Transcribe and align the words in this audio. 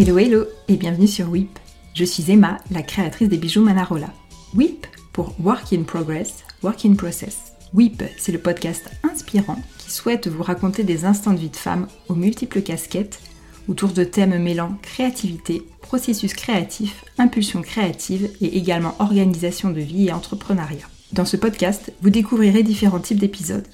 Hello 0.00 0.16
hello 0.16 0.44
et 0.68 0.76
bienvenue 0.76 1.08
sur 1.08 1.28
WIP. 1.28 1.58
Je 1.92 2.04
suis 2.04 2.30
Emma, 2.30 2.58
la 2.70 2.84
créatrice 2.84 3.28
des 3.28 3.36
bijoux 3.36 3.64
Manarola. 3.64 4.06
WIP 4.54 4.86
pour 5.12 5.34
Work 5.40 5.72
in 5.72 5.82
Progress, 5.82 6.44
Work 6.62 6.84
in 6.84 6.94
Process. 6.94 7.54
WIP, 7.74 8.04
c'est 8.16 8.30
le 8.30 8.38
podcast 8.38 8.88
inspirant 9.02 9.60
qui 9.76 9.90
souhaite 9.90 10.28
vous 10.28 10.44
raconter 10.44 10.84
des 10.84 11.04
instants 11.04 11.32
de 11.32 11.40
vie 11.40 11.50
de 11.50 11.56
femme 11.56 11.88
aux 12.08 12.14
multiples 12.14 12.62
casquettes 12.62 13.18
autour 13.66 13.88
de 13.88 14.04
thèmes 14.04 14.40
mêlant 14.40 14.78
créativité, 14.82 15.64
processus 15.80 16.32
créatif, 16.32 17.04
impulsion 17.18 17.60
créative 17.60 18.30
et 18.40 18.56
également 18.56 18.94
organisation 19.00 19.70
de 19.70 19.80
vie 19.80 20.06
et 20.06 20.12
entrepreneuriat. 20.12 20.86
Dans 21.12 21.24
ce 21.24 21.36
podcast, 21.36 21.92
vous 22.02 22.10
découvrirez 22.10 22.62
différents 22.62 23.00
types 23.00 23.18
d'épisodes. 23.18 23.66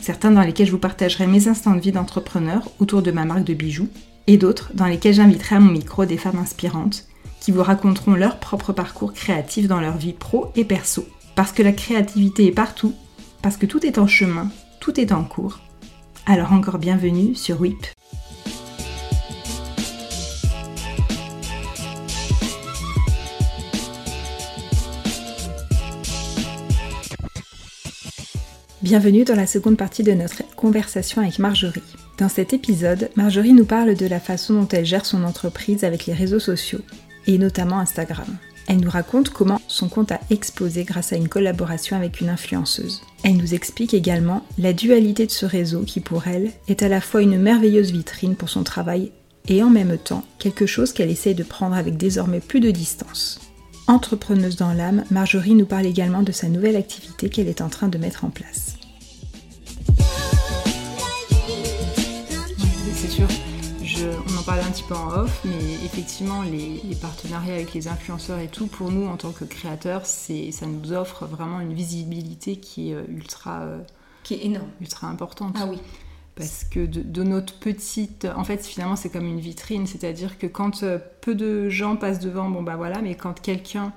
Certains 0.00 0.32
dans 0.32 0.42
lesquels 0.42 0.66
je 0.66 0.72
vous 0.72 0.78
partagerai 0.78 1.26
mes 1.26 1.48
instants 1.48 1.74
de 1.74 1.80
vie 1.80 1.92
d'entrepreneur 1.92 2.70
autour 2.78 3.00
de 3.00 3.10
ma 3.10 3.24
marque 3.24 3.44
de 3.44 3.54
bijoux, 3.54 3.88
et 4.26 4.36
d'autres 4.36 4.70
dans 4.74 4.86
lesquels 4.86 5.14
j'inviterai 5.14 5.56
à 5.56 5.60
mon 5.60 5.72
micro 5.72 6.04
des 6.04 6.16
femmes 6.16 6.38
inspirantes 6.38 7.06
qui 7.40 7.52
vous 7.52 7.62
raconteront 7.62 8.14
leur 8.14 8.38
propre 8.38 8.72
parcours 8.72 9.12
créatif 9.12 9.68
dans 9.68 9.80
leur 9.80 9.96
vie 9.96 10.12
pro 10.12 10.50
et 10.56 10.64
perso. 10.64 11.06
Parce 11.34 11.52
que 11.52 11.62
la 11.62 11.72
créativité 11.72 12.46
est 12.46 12.52
partout, 12.52 12.94
parce 13.42 13.56
que 13.56 13.66
tout 13.66 13.86
est 13.86 13.98
en 13.98 14.06
chemin, 14.06 14.50
tout 14.80 14.98
est 14.98 15.12
en 15.12 15.22
cours. 15.22 15.60
Alors 16.26 16.52
encore 16.52 16.78
bienvenue 16.78 17.34
sur 17.34 17.60
WIP. 17.60 17.95
Bienvenue 28.86 29.24
dans 29.24 29.34
la 29.34 29.48
seconde 29.48 29.76
partie 29.76 30.04
de 30.04 30.12
notre 30.12 30.44
conversation 30.54 31.20
avec 31.20 31.40
Marjorie. 31.40 31.82
Dans 32.18 32.28
cet 32.28 32.52
épisode, 32.52 33.10
Marjorie 33.16 33.52
nous 33.52 33.64
parle 33.64 33.96
de 33.96 34.06
la 34.06 34.20
façon 34.20 34.54
dont 34.54 34.68
elle 34.68 34.86
gère 34.86 35.04
son 35.04 35.24
entreprise 35.24 35.82
avec 35.82 36.06
les 36.06 36.12
réseaux 36.12 36.38
sociaux, 36.38 36.78
et 37.26 37.36
notamment 37.36 37.80
Instagram. 37.80 38.28
Elle 38.68 38.78
nous 38.78 38.88
raconte 38.88 39.30
comment 39.30 39.60
son 39.66 39.88
compte 39.88 40.12
a 40.12 40.20
explosé 40.30 40.84
grâce 40.84 41.12
à 41.12 41.16
une 41.16 41.28
collaboration 41.28 41.96
avec 41.96 42.20
une 42.20 42.28
influenceuse. 42.28 43.02
Elle 43.24 43.38
nous 43.38 43.54
explique 43.54 43.92
également 43.92 44.46
la 44.56 44.72
dualité 44.72 45.26
de 45.26 45.32
ce 45.32 45.46
réseau 45.46 45.80
qui 45.80 45.98
pour 45.98 46.28
elle 46.28 46.52
est 46.68 46.84
à 46.84 46.88
la 46.88 47.00
fois 47.00 47.22
une 47.22 47.40
merveilleuse 47.40 47.90
vitrine 47.90 48.36
pour 48.36 48.50
son 48.50 48.62
travail 48.62 49.10
et 49.48 49.64
en 49.64 49.68
même 49.68 49.98
temps 49.98 50.22
quelque 50.38 50.66
chose 50.66 50.92
qu'elle 50.92 51.10
essaye 51.10 51.34
de 51.34 51.42
prendre 51.42 51.74
avec 51.74 51.96
désormais 51.96 52.38
plus 52.38 52.60
de 52.60 52.70
distance. 52.70 53.40
Entrepreneuse 53.88 54.56
dans 54.56 54.72
l'âme, 54.72 55.04
Marjorie 55.12 55.54
nous 55.54 55.66
parle 55.66 55.86
également 55.86 56.22
de 56.22 56.32
sa 56.32 56.48
nouvelle 56.48 56.74
activité 56.74 57.28
qu'elle 57.28 57.46
est 57.46 57.60
en 57.60 57.68
train 57.68 57.86
de 57.86 57.98
mettre 57.98 58.24
en 58.24 58.30
place. 58.30 58.75
Parlait 64.46 64.62
un 64.62 64.70
petit 64.70 64.84
peu 64.84 64.94
en 64.94 65.08
off, 65.08 65.42
mais 65.44 65.74
effectivement, 65.84 66.42
les, 66.42 66.80
partenariats 67.02 67.54
avec 67.54 67.74
les 67.74 67.88
influenceurs 67.88 68.38
et 68.38 68.46
tout, 68.46 68.68
pour 68.68 68.92
nous 68.92 69.08
en 69.08 69.16
tant 69.16 69.32
que 69.32 69.44
créateurs, 69.44 70.06
ça 70.06 70.66
nous 70.66 70.92
offre 70.92 71.26
vraiment 71.26 71.60
une 71.60 71.74
visibilité 71.74 72.56
qui 72.56 72.90
est 72.90 72.94
euh, 72.94 73.02
ultra, 73.08 73.62
euh, 73.62 73.78
qui 74.22 74.34
est 74.34 74.44
énorme, 74.44 74.68
ultra 74.80 75.08
importante. 75.08 75.56
Ah 75.58 75.66
oui. 75.68 75.78
Parce 76.36 76.62
que 76.62 76.86
de, 76.86 77.22
notre 77.24 77.58
petite, 77.58 78.28
en 78.36 78.44
fait, 78.44 78.64
finalement, 78.64 78.94
c'est 78.94 79.08
comme 79.08 79.26
une 79.26 79.40
vitrine, 79.40 79.86
c'est-à-dire 79.86 80.38
que 80.38 80.46
quand 80.46 80.84
euh, 80.84 80.98
peu 81.22 81.34
de 81.34 81.68
gens 81.68 81.96
passent 81.96 82.20
devant, 82.20 82.48
bon 82.48 82.62
bah 82.62 82.76
voilà, 82.76 83.02
mais 83.02 83.16
quand 83.16 83.40
quelqu'un 83.40 83.92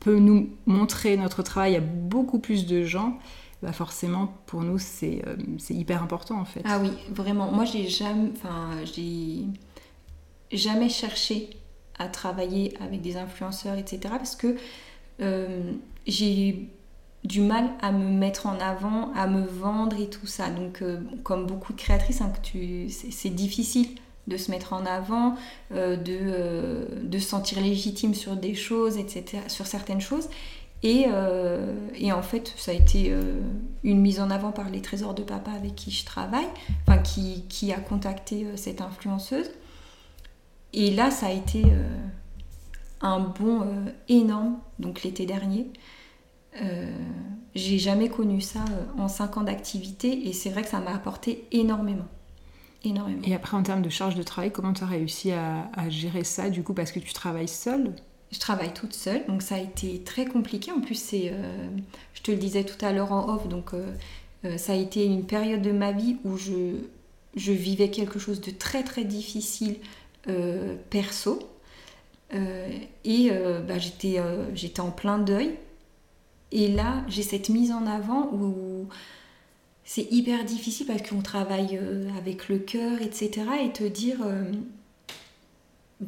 peut 0.00 0.18
nous 0.18 0.48
montrer 0.64 1.18
notre 1.18 1.42
travail 1.42 1.76
à 1.76 1.80
beaucoup 1.80 2.38
plus 2.38 2.64
de 2.64 2.84
gens, 2.84 3.18
bah 3.62 3.72
forcément 3.72 4.34
pour 4.46 4.62
nous 4.62 4.78
c'est 4.78 5.22
euh, 5.26 5.36
hyper 5.70 6.02
important 6.02 6.38
en 6.38 6.44
fait. 6.44 6.62
Ah 6.64 6.78
oui, 6.80 6.90
vraiment. 7.10 7.50
Moi 7.50 7.64
j'ai 7.64 7.88
jamais, 7.88 8.32
jamais 10.52 10.88
cherché 10.88 11.50
à 11.98 12.08
travailler 12.08 12.74
avec 12.80 13.00
des 13.00 13.16
influenceurs, 13.16 13.76
etc. 13.76 14.00
Parce 14.10 14.36
que 14.36 14.56
euh, 15.22 15.72
j'ai 16.06 16.68
du 17.24 17.40
mal 17.40 17.70
à 17.80 17.92
me 17.92 18.10
mettre 18.10 18.46
en 18.46 18.60
avant, 18.60 19.12
à 19.14 19.26
me 19.26 19.44
vendre 19.46 19.98
et 19.98 20.08
tout 20.10 20.26
ça. 20.26 20.50
Donc 20.50 20.82
euh, 20.82 21.00
comme 21.22 21.46
beaucoup 21.46 21.72
de 21.72 21.78
créatrices, 21.78 22.20
hein, 22.20 22.32
c'est 23.10 23.30
difficile 23.30 23.88
de 24.26 24.36
se 24.36 24.50
mettre 24.50 24.72
en 24.72 24.84
avant, 24.84 25.36
de 25.70 26.88
se 27.12 27.18
sentir 27.20 27.60
légitime 27.60 28.12
sur 28.12 28.34
des 28.34 28.54
choses, 28.56 28.98
etc., 28.98 29.44
sur 29.46 29.68
certaines 29.68 30.00
choses. 30.00 30.28
Euh, 30.84 31.74
et, 31.94 32.12
en 32.12 32.22
fait, 32.22 32.52
ça 32.56 32.70
a 32.70 32.74
été 32.74 33.10
euh, 33.10 33.40
une 33.82 34.00
mise 34.00 34.20
en 34.20 34.30
avant 34.30 34.52
par 34.52 34.70
les 34.70 34.82
trésors 34.82 35.14
de 35.14 35.22
papa 35.22 35.50
avec 35.50 35.74
qui 35.74 35.90
je 35.90 36.04
travaille, 36.04 36.46
enfin 36.86 36.98
qui, 36.98 37.44
qui 37.48 37.72
a 37.72 37.78
contacté 37.78 38.44
euh, 38.44 38.56
cette 38.56 38.80
influenceuse. 38.80 39.50
Et 40.72 40.90
là, 40.90 41.10
ça 41.10 41.26
a 41.26 41.32
été 41.32 41.62
un 43.00 43.20
bond 43.20 43.66
énorme, 44.10 44.58
donc 44.78 45.04
l'été 45.04 45.24
dernier. 45.24 45.70
J'ai 47.54 47.78
jamais 47.78 48.10
connu 48.10 48.42
ça 48.42 48.62
en 48.98 49.08
5 49.08 49.38
ans 49.38 49.42
d'activité 49.42 50.28
et 50.28 50.34
c'est 50.34 50.50
vrai 50.50 50.62
que 50.62 50.68
ça 50.68 50.80
m'a 50.80 50.94
apporté 50.94 51.46
énormément. 51.50 52.04
énormément. 52.84 53.22
Et 53.24 53.34
après, 53.34 53.56
en 53.56 53.62
termes 53.62 53.80
de 53.80 53.88
charge 53.88 54.16
de 54.16 54.22
travail, 54.22 54.52
comment 54.52 54.74
tu 54.74 54.84
as 54.84 54.88
réussi 54.88 55.32
à, 55.32 55.70
à 55.72 55.88
gérer 55.88 56.24
ça 56.24 56.50
du 56.50 56.62
coup 56.62 56.74
Parce 56.74 56.92
que 56.92 56.98
tu 56.98 57.14
travailles 57.14 57.48
seule? 57.48 57.94
Je 58.32 58.38
travaille 58.38 58.72
toute 58.72 58.92
seule, 58.92 59.24
donc 59.26 59.42
ça 59.42 59.56
a 59.56 59.58
été 59.58 60.00
très 60.00 60.26
compliqué. 60.26 60.72
En 60.72 60.80
plus, 60.80 60.96
c'est, 60.96 61.30
euh, 61.32 61.68
je 62.14 62.22
te 62.22 62.30
le 62.30 62.36
disais 62.36 62.64
tout 62.64 62.82
à 62.84 62.92
l'heure 62.92 63.12
en 63.12 63.32
off, 63.34 63.48
donc 63.48 63.72
euh, 63.72 63.86
euh, 64.44 64.58
ça 64.58 64.72
a 64.72 64.76
été 64.76 65.04
une 65.04 65.24
période 65.24 65.62
de 65.62 65.72
ma 65.72 65.92
vie 65.92 66.16
où 66.24 66.36
je, 66.36 66.76
je 67.36 67.52
vivais 67.52 67.90
quelque 67.90 68.18
chose 68.18 68.40
de 68.40 68.50
très 68.50 68.82
très 68.82 69.04
difficile 69.04 69.76
perso. 70.90 71.38
et 73.04 73.30
bah, 73.68 73.78
j'étais, 73.78 74.20
j'étais 74.54 74.80
en 74.80 74.90
plein 74.90 75.18
deuil. 75.18 75.54
Et 76.50 76.66
là, 76.66 77.04
j'ai 77.06 77.22
cette 77.22 77.48
mise 77.48 77.70
en 77.70 77.86
avant 77.86 78.32
où 78.32 78.88
c'est 79.84 80.10
hyper 80.10 80.44
difficile 80.44 80.86
parce 80.86 81.08
qu'on 81.08 81.22
travaille 81.22 81.78
avec 82.18 82.48
le 82.48 82.58
cœur, 82.58 83.00
etc. 83.02 83.42
Et 83.64 83.70
te 83.70 83.84
dire 83.84 84.18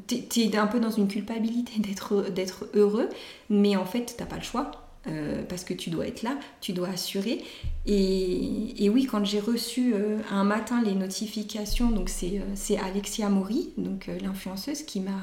tu 0.07 0.41
es 0.41 0.57
un 0.57 0.67
peu 0.67 0.81
dans 0.81 0.91
une 0.91 1.09
culpabilité 1.09 1.79
d'être 2.31 2.69
heureux, 2.75 3.09
mais 3.51 3.77
en 3.77 3.85
fait, 3.85 4.15
t'as 4.17 4.27
pas 4.27 4.37
le 4.37 4.43
choix. 4.43 4.71
Euh, 5.07 5.43
parce 5.49 5.65
que 5.65 5.73
tu 5.73 5.91
dois 5.91 6.07
être 6.07 6.23
là, 6.23 6.37
tu 6.61 6.73
dois 6.73 6.89
assurer. 6.89 7.43
Et, 7.87 8.91
oui, 8.93 9.07
quand 9.07 9.25
j'ai 9.25 9.41
reçu 9.41 9.95
euh, 9.95 10.19
un 10.31 10.45
matin 10.45 10.83
les 10.83 10.95
notifications, 10.95 11.91
donc 11.91 12.09
c'est 12.09 12.41
euh, 12.41 12.77
Alexia 12.85 13.29
Mori, 13.29 13.71
donc 13.79 14.11
l'influenceuse, 14.23 14.83
qui 14.83 15.01
m'a 15.01 15.23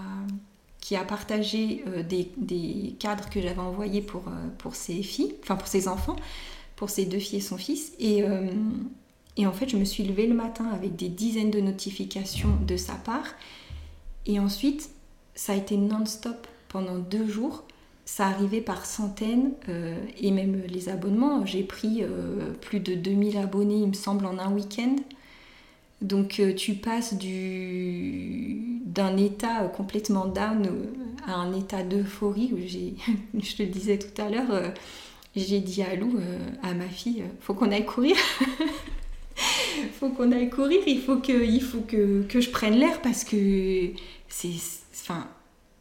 qui 0.79 0.95
a 0.95 1.03
partagé 1.03 1.83
des, 2.07 2.31
des, 2.37 2.95
cadres 2.99 3.27
que 3.31 3.41
j'avais 3.41 3.59
envoyés 3.59 4.03
pour, 4.03 4.25
pour 4.59 4.75
ses 4.75 5.01
filles, 5.01 5.33
enfin 5.41 5.55
pour 5.55 5.67
ses 5.67 5.87
enfants, 5.87 6.15
pour 6.75 6.91
ses 6.91 7.05
deux 7.05 7.17
filles 7.17 7.39
et 7.39 7.41
son 7.41 7.57
fils. 7.57 7.93
Et, 7.99 8.23
et 9.35 9.47
en 9.47 9.51
fait, 9.51 9.67
je 9.67 9.77
me 9.77 9.83
suis 9.83 10.03
levée 10.03 10.27
le 10.27 10.35
matin 10.35 10.69
avec 10.71 10.95
des 10.95 11.09
dizaines 11.09 11.49
de 11.49 11.59
notifications 11.59 12.55
de 12.67 12.77
sa 12.77 12.93
part. 12.93 13.33
Et 14.25 14.39
ensuite, 14.39 14.89
ça 15.35 15.53
a 15.53 15.55
été 15.55 15.77
non-stop 15.77 16.47
pendant 16.69 16.97
deux 16.97 17.27
jours. 17.27 17.63
Ça 18.05 18.27
arrivait 18.27 18.61
par 18.61 18.85
centaines 18.85 19.51
euh, 19.69 19.95
et 20.19 20.31
même 20.31 20.61
les 20.67 20.89
abonnements. 20.89 21.45
J'ai 21.45 21.63
pris 21.63 22.03
euh, 22.03 22.51
plus 22.61 22.79
de 22.79 22.95
2000 22.95 23.37
abonnés, 23.37 23.77
il 23.77 23.87
me 23.87 23.93
semble, 23.93 24.25
en 24.25 24.37
un 24.37 24.51
week-end. 24.51 24.95
Donc 26.01 26.39
euh, 26.39 26.53
tu 26.53 26.75
passes 26.75 27.15
d'un 27.15 29.17
état 29.17 29.71
complètement 29.75 30.25
down 30.25 30.69
à 31.25 31.35
un 31.35 31.53
état 31.53 31.83
d'euphorie 31.83 32.53
je 33.33 33.55
te 33.55 33.63
le 33.63 33.69
disais 33.69 33.97
tout 33.97 34.21
à 34.21 34.29
l'heure, 34.29 34.73
j'ai 35.35 35.61
dit 35.61 35.81
à 35.81 35.95
Lou, 35.95 36.19
à 36.61 36.73
ma 36.73 36.87
fille, 36.87 37.23
faut 37.39 37.53
qu'on 37.53 37.71
aille 37.71 37.85
courir. 37.85 38.17
faut 39.95 40.09
qu'on 40.09 40.31
aille 40.31 40.49
courir, 40.49 40.81
il 40.87 41.01
faut 41.01 41.17
que, 41.17 41.43
il 41.43 41.61
faut 41.61 41.81
que, 41.81 42.23
que 42.23 42.41
je 42.41 42.49
prenne 42.49 42.75
l'air 42.75 43.01
parce 43.01 43.23
que 43.23 43.89
c'est 44.27 44.49
enfin, 44.93 45.27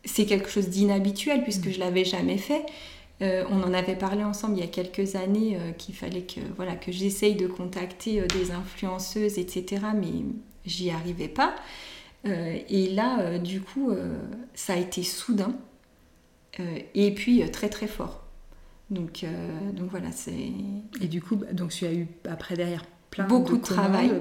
quelque 0.04 0.48
chose 0.48 0.68
d'inhabituel 0.68 1.42
puisque 1.42 1.70
je 1.70 1.78
l'avais 1.78 2.04
jamais 2.04 2.38
fait. 2.38 2.64
Euh, 3.22 3.44
on 3.48 3.62
en 3.62 3.72
avait 3.72 3.94
parlé 3.94 4.24
ensemble 4.24 4.56
il 4.56 4.60
y 4.60 4.64
a 4.64 4.70
quelques 4.70 5.14
années 5.14 5.56
euh, 5.56 5.72
qu'il 5.72 5.94
fallait 5.94 6.22
que, 6.22 6.40
voilà, 6.56 6.74
que 6.74 6.90
j'essaye 6.90 7.36
de 7.36 7.46
contacter 7.46 8.20
euh, 8.20 8.26
des 8.26 8.50
influenceuses, 8.50 9.38
etc. 9.38 9.82
Mais 9.94 10.24
j'y 10.66 10.90
arrivais 10.90 11.28
pas. 11.28 11.54
et 12.24 12.88
là, 12.88 13.38
du 13.38 13.60
coup, 13.60 13.90
ça 14.54 14.72
a 14.72 14.76
été 14.76 15.02
soudain 15.02 15.54
et 16.94 17.12
puis 17.14 17.42
très 17.50 17.68
très 17.68 17.86
fort. 17.86 18.22
Donc, 18.88 19.26
donc 19.74 19.90
voilà, 19.90 20.10
c'est. 20.10 20.52
Et 21.02 21.06
du 21.06 21.20
coup, 21.20 21.36
bah, 21.36 21.52
donc 21.52 21.70
tu 21.70 21.84
as 21.84 21.92
eu 21.92 22.08
après 22.24 22.56
derrière 22.56 22.84
plein 23.14 23.26
beaucoup 23.26 23.56
de, 23.56 23.62
travail. 23.62 24.12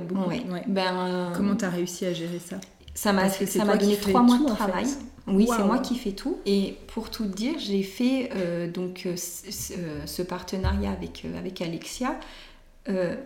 Ben, 0.68 1.32
Comment 1.36 1.56
tu 1.56 1.66
as 1.66 1.70
réussi 1.70 2.06
à 2.06 2.14
gérer 2.14 2.40
ça? 2.40 2.58
ça 2.94 3.12
m'a 3.12 3.78
donné 3.78 3.98
trois 3.98 4.22
mois 4.22 4.38
de 4.38 4.46
travail. 4.46 4.86
Oui, 5.28 5.48
c'est 5.50 5.64
moi 5.64 5.80
qui 5.80 5.96
fais 5.96 6.12
tout. 6.12 6.38
Et 6.46 6.78
pour 6.88 7.10
tout 7.10 7.26
dire, 7.26 7.56
j'ai 7.58 7.84
fait 7.84 8.30
euh, 8.36 8.70
donc 8.70 9.04
euh, 9.06 9.16
euh, 9.16 10.06
ce 10.06 10.22
partenariat 10.22 10.92
avec, 10.92 11.26
avec 11.38 11.62
Alexia 11.62 12.20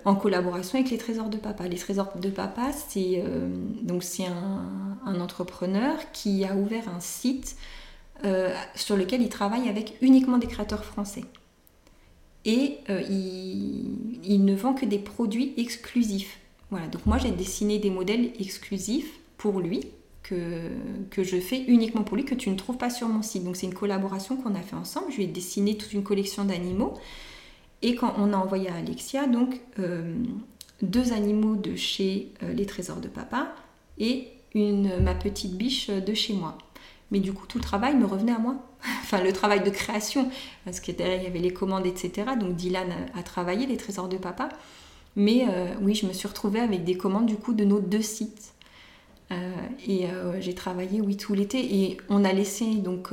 en 0.05 0.13
collaboration 0.13 0.77
avec 0.77 0.91
les 0.91 0.99
Trésors 0.99 1.29
de 1.29 1.37
Papa. 1.37 1.67
Les 1.67 1.77
Trésors 1.77 2.15
de 2.19 2.29
Papa, 2.29 2.69
c'est 2.71 3.23
donc 3.81 4.03
c'est 4.03 4.27
un, 4.27 5.19
entrepreneur 5.19 5.95
qui 6.13 6.45
a 6.45 6.55
ouvert 6.55 6.87
un 6.95 6.99
site 6.99 7.57
sur 8.75 8.95
lequel 8.95 9.23
il 9.23 9.29
travaille 9.29 9.67
avec 9.67 9.97
uniquement 10.01 10.37
des 10.37 10.45
créateurs 10.45 10.85
français. 10.85 11.23
Et 12.45 12.77
il, 12.87 14.19
il, 14.23 14.45
ne 14.45 14.55
vend 14.55 14.73
que 14.73 14.85
des 14.85 14.99
produits 14.99 15.53
exclusifs. 15.57 16.39
Voilà, 16.69 16.87
donc 16.87 17.05
moi 17.05 17.17
j'ai 17.17 17.31
dessiné 17.31 17.77
des 17.77 17.89
modèles 17.89 18.31
exclusifs 18.39 19.19
pour 19.37 19.59
lui 19.59 19.81
que, 21.09 21.23
je 21.23 21.39
fais 21.39 21.63
uniquement 21.67 22.03
pour 22.03 22.17
lui, 22.17 22.25
que 22.25 22.35
tu 22.35 22.49
ne 22.49 22.55
trouves 22.55 22.77
pas 22.77 22.89
sur 22.89 23.07
mon 23.07 23.21
site. 23.21 23.43
Donc 23.43 23.55
c'est 23.55 23.67
une 23.67 23.73
collaboration 23.73 24.35
qu'on 24.37 24.55
a 24.55 24.61
fait 24.61 24.75
ensemble. 24.75 25.11
Je 25.11 25.17
lui 25.17 25.23
ai 25.23 25.27
dessiné 25.27 25.77
toute 25.77 25.93
une 25.93 26.03
collection 26.03 26.45
d'animaux. 26.45 26.93
Et 27.81 27.95
quand 27.95 28.13
on 28.17 28.33
a 28.33 28.37
envoyé 28.37 28.69
à 28.69 28.75
Alexia, 28.75 29.27
donc 29.27 29.59
euh, 29.79 30.15
deux 30.81 31.13
animaux 31.13 31.55
de 31.55 31.75
chez 31.75 32.31
euh, 32.43 32.53
Les 32.53 32.65
Trésors 32.65 32.99
de 32.99 33.07
Papa 33.07 33.53
et 33.99 34.27
une, 34.55 34.99
ma 35.01 35.13
petite 35.13 35.55
biche 35.55 35.89
de 35.89 36.13
chez 36.13 36.33
moi. 36.33 36.57
Mais 37.11 37.19
du 37.19 37.33
coup, 37.33 37.45
tout 37.47 37.59
le 37.59 37.63
travail 37.63 37.95
me 37.95 38.05
revenait 38.05 38.33
à 38.33 38.39
moi. 38.39 38.55
Enfin, 38.83 39.23
le 39.23 39.33
travail 39.33 39.63
de 39.63 39.69
création, 39.69 40.29
parce 40.65 40.79
que 40.79 40.91
derrière, 40.91 41.17
il 41.17 41.23
y 41.23 41.27
avait 41.27 41.39
les 41.39 41.53
commandes, 41.53 41.85
etc. 41.85 42.31
Donc 42.39 42.55
Dylan 42.55 42.89
a, 43.15 43.23
travaillé 43.23 43.65
Les 43.65 43.77
Trésors 43.77 44.09
de 44.09 44.17
Papa. 44.17 44.49
Mais 45.15 45.45
euh, 45.49 45.73
oui, 45.81 45.95
je 45.95 46.05
me 46.05 46.13
suis 46.13 46.27
retrouvée 46.27 46.59
avec 46.59 46.83
des 46.83 46.95
commandes 46.95 47.25
du 47.25 47.37
coup 47.37 47.53
de 47.53 47.65
nos 47.65 47.79
deux 47.79 48.03
sites. 48.03 48.53
Euh, 49.31 49.51
et 49.85 50.05
euh, 50.05 50.39
j'ai 50.39 50.53
travaillé, 50.53 51.01
oui, 51.01 51.17
tout 51.17 51.33
l'été. 51.33 51.81
Et 51.81 51.97
on 52.07 52.23
a 52.23 52.31
laissé 52.31 52.75
donc 52.75 53.09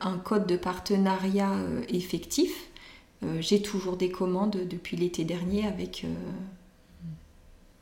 un 0.00 0.18
code 0.18 0.46
de 0.46 0.56
partenariat 0.56 1.52
effectif. 1.88 2.52
j'ai 3.40 3.62
toujours 3.62 3.96
des 3.96 4.10
commandes 4.10 4.58
depuis 4.68 4.96
l'été 4.96 5.24
dernier 5.24 5.66
avec, 5.66 6.04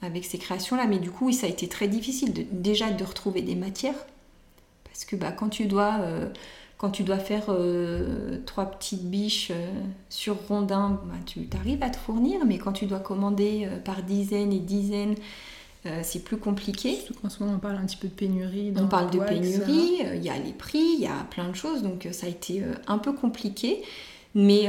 avec 0.02 0.26
ces 0.26 0.38
créations-là. 0.38 0.86
Mais 0.86 0.98
du 0.98 1.10
coup, 1.10 1.26
oui, 1.26 1.34
ça 1.34 1.46
a 1.46 1.50
été 1.50 1.66
très 1.68 1.88
difficile 1.88 2.46
déjà 2.52 2.90
de 2.90 3.02
retrouver 3.02 3.40
des 3.40 3.54
matières. 3.54 4.06
Parce 4.84 5.06
que 5.06 5.16
bah, 5.16 5.32
quand 5.32 5.48
tu 5.48 5.64
dois 5.64 6.00
quand 6.78 6.90
tu 6.90 7.02
dois 7.02 7.18
faire 7.18 7.46
trois 8.46 8.66
petites 8.66 9.08
biches 9.08 9.52
sur 10.08 10.36
rondin, 10.48 11.00
bah, 11.04 11.14
tu 11.24 11.48
arrives 11.58 11.82
à 11.82 11.90
te 11.90 11.96
fournir, 11.96 12.44
mais 12.46 12.58
quand 12.58 12.72
tu 12.72 12.86
dois 12.86 12.98
commander 12.98 13.68
par 13.84 14.02
dizaines 14.02 14.52
et 14.52 14.58
dizaines 14.58 15.14
euh, 15.86 16.00
c'est 16.02 16.24
plus 16.24 16.38
compliqué. 16.38 16.96
Surtout 16.96 17.14
qu'en 17.20 17.28
ce 17.28 17.42
moment, 17.42 17.56
on 17.56 17.58
parle 17.58 17.76
un 17.76 17.84
petit 17.84 17.98
peu 17.98 18.08
de 18.08 18.14
pénurie. 18.14 18.72
on 18.76 18.86
parle 18.86 19.10
de 19.10 19.18
pénurie, 19.18 20.00
euh, 20.04 20.14
il 20.16 20.22
y 20.24 20.30
a 20.30 20.38
les 20.38 20.52
prix, 20.52 20.94
il 20.96 21.00
y 21.00 21.06
a 21.06 21.24
plein 21.30 21.48
de 21.48 21.54
choses, 21.54 21.82
donc 21.82 22.06
euh, 22.06 22.12
ça 22.12 22.26
a 22.26 22.30
été 22.30 22.62
un 22.86 22.98
peu 22.98 23.12
compliqué. 23.12 23.82
Mais, 24.36 24.68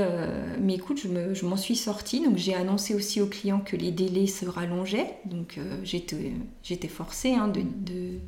mais 0.62 0.76
écoute, 0.76 1.00
je 1.02 1.46
m'en 1.48 1.58
suis 1.58 1.76
sortie. 1.76 2.24
Donc 2.24 2.38
j'ai 2.38 2.54
annoncé 2.54 2.94
aussi 2.94 3.20
aux 3.20 3.26
clients 3.26 3.62
que 3.62 3.76
les 3.76 3.92
délais 3.92 4.28
se 4.28 4.46
rallongeaient. 4.46 5.18
Donc 5.26 5.58
j'étais 5.84 6.88
forcée 6.88 7.34
hein, 7.34 7.48
de, 7.48 7.62
de, 7.62 8.20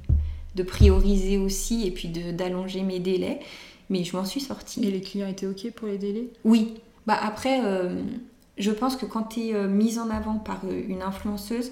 prioriser 0.64 1.38
aussi 1.38 1.86
et 1.88 1.92
puis 1.92 2.10
d'allonger 2.10 2.84
mes 2.84 3.00
délais. 3.00 3.40
Mais 3.90 4.04
je 4.04 4.16
m'en 4.18 4.26
suis 4.26 4.42
sortie. 4.42 4.86
Et 4.86 4.92
les 4.92 5.02
clients 5.02 5.28
étaient 5.28 5.48
OK 5.48 5.72
pour 5.72 5.88
les 5.88 5.98
délais? 5.98 6.28
Oui. 6.44 6.76
Bah 7.06 7.18
après, 7.22 7.62
je 8.58 8.72
pense 8.72 8.98
que 8.98 9.06
quand 9.06 9.24
tu 9.24 9.50
es 9.50 9.68
mise 9.68 9.98
en 9.98 10.10
avant 10.10 10.36
par 10.36 10.60
une 10.70 11.02
influenceuse, 11.02 11.72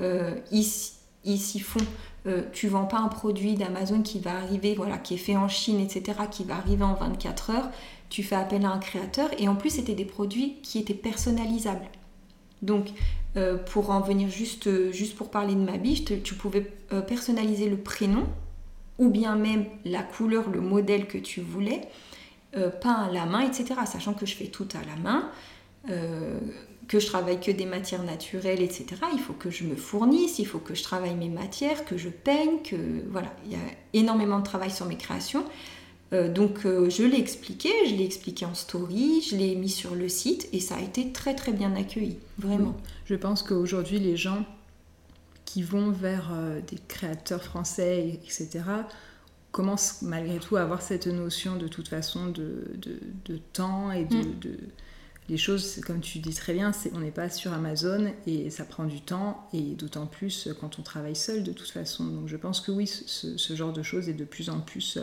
euh, 0.00 0.34
ils, 0.50 0.64
s'y 0.64 1.60
font. 1.60 1.80
Euh, 2.26 2.42
tu 2.52 2.68
vends 2.68 2.86
pas 2.86 2.98
un 2.98 3.08
produit 3.08 3.54
d'Amazon 3.54 4.02
qui 4.02 4.18
va 4.18 4.36
arriver, 4.36 4.74
voilà, 4.74 4.98
qui 4.98 5.14
est 5.14 5.18
fait 5.18 5.36
en 5.36 5.48
Chine, 5.48 5.80
etc., 5.80 6.18
qui 6.30 6.44
va 6.44 6.56
arriver 6.56 6.84
en 6.84 6.94
24 6.94 7.50
heures. 7.50 7.70
Tu 8.08 8.22
fais 8.22 8.36
appel 8.36 8.64
à 8.64 8.70
un 8.70 8.78
créateur 8.78 9.30
et 9.38 9.48
en 9.48 9.54
plus 9.54 9.70
c'était 9.70 9.94
des 9.94 10.04
produits 10.04 10.56
qui 10.62 10.78
étaient 10.78 10.94
personnalisables. 10.94 11.86
Donc 12.62 12.88
euh, 13.36 13.56
pour 13.56 13.90
en 13.90 14.00
venir 14.00 14.28
juste, 14.28 14.92
juste 14.92 15.16
pour 15.16 15.30
parler 15.30 15.54
de 15.54 15.60
ma 15.60 15.76
biche, 15.76 16.04
tu 16.04 16.34
pouvais 16.34 16.62
personnaliser 17.06 17.68
le 17.68 17.76
prénom 17.76 18.26
ou 18.98 19.08
bien 19.08 19.36
même 19.36 19.64
la 19.84 20.02
couleur, 20.02 20.50
le 20.50 20.60
modèle 20.60 21.06
que 21.06 21.18
tu 21.18 21.40
voulais, 21.40 21.82
peint 22.52 22.94
à 22.94 23.10
la 23.10 23.26
main, 23.26 23.40
etc. 23.40 23.74
Sachant 23.86 24.12
que 24.12 24.26
je 24.26 24.34
fais 24.34 24.48
tout 24.48 24.68
à 24.74 24.84
la 24.84 24.96
main 24.96 25.30
que 26.90 26.98
je 26.98 27.06
travaille 27.06 27.38
que 27.38 27.52
des 27.52 27.66
matières 27.66 28.02
naturelles, 28.02 28.60
etc. 28.60 28.86
Il 29.12 29.20
faut 29.20 29.32
que 29.32 29.48
je 29.48 29.62
me 29.62 29.76
fournisse, 29.76 30.40
il 30.40 30.44
faut 30.44 30.58
que 30.58 30.74
je 30.74 30.82
travaille 30.82 31.14
mes 31.14 31.28
matières, 31.28 31.84
que 31.84 31.96
je 31.96 32.08
peigne, 32.08 32.62
que 32.64 32.74
voilà, 33.08 33.32
il 33.46 33.52
y 33.52 33.54
a 33.54 33.58
énormément 33.92 34.40
de 34.40 34.44
travail 34.44 34.72
sur 34.72 34.86
mes 34.86 34.96
créations. 34.96 35.44
Euh, 36.12 36.28
donc 36.28 36.66
euh, 36.66 36.90
je 36.90 37.04
l'ai 37.04 37.18
expliqué, 37.18 37.70
je 37.86 37.94
l'ai 37.94 38.04
expliqué 38.04 38.44
en 38.44 38.54
story, 38.54 39.22
je 39.22 39.36
l'ai 39.36 39.54
mis 39.54 39.68
sur 39.68 39.94
le 39.94 40.08
site 40.08 40.48
et 40.52 40.58
ça 40.58 40.76
a 40.76 40.80
été 40.80 41.12
très 41.12 41.34
très 41.34 41.52
bien 41.52 41.74
accueilli, 41.76 42.18
vraiment. 42.38 42.76
Je 43.04 43.14
pense 43.14 43.42
qu'aujourd'hui 43.42 44.00
les 44.00 44.16
gens 44.16 44.44
qui 45.44 45.62
vont 45.62 45.90
vers 45.90 46.30
euh, 46.32 46.60
des 46.60 46.78
créateurs 46.88 47.42
français, 47.42 48.20
etc., 48.24 48.60
commencent 49.52 50.02
malgré 50.02 50.38
tout 50.38 50.56
à 50.56 50.62
avoir 50.62 50.80
cette 50.80 51.08
notion 51.08 51.56
de 51.56 51.66
toute 51.66 51.88
façon 51.88 52.26
de, 52.26 52.70
de, 53.24 53.36
temps 53.52 53.90
et 53.90 54.04
de 54.04 54.16
mm 54.16 54.56
les 55.28 55.36
choses, 55.36 55.80
comme 55.86 56.00
tu 56.00 56.18
dis 56.18 56.34
très 56.34 56.52
bien, 56.54 56.72
on 56.92 56.98
n'est 56.98 57.12
pas 57.12 57.30
sur 57.30 57.52
Amazon 57.52 58.12
et 58.26 58.50
ça 58.50 58.64
prend 58.64 58.84
du 58.84 59.00
temps, 59.00 59.48
et 59.52 59.60
d'autant 59.76 60.06
plus 60.06 60.48
quand 60.60 60.80
on 60.80 60.82
travaille 60.82 61.14
seul 61.14 61.44
de 61.44 61.52
toute 61.52 61.68
façon. 61.70 62.04
Donc 62.04 62.26
je 62.26 62.36
pense 62.36 62.60
que 62.60 62.72
oui, 62.72 62.88
ce, 62.88 63.54
genre 63.54 63.72
de 63.72 63.84
choses 63.84 64.08
est 64.08 64.14
de 64.14 64.24
plus 64.24 64.50
en 64.50 64.58
plus... 64.58 64.98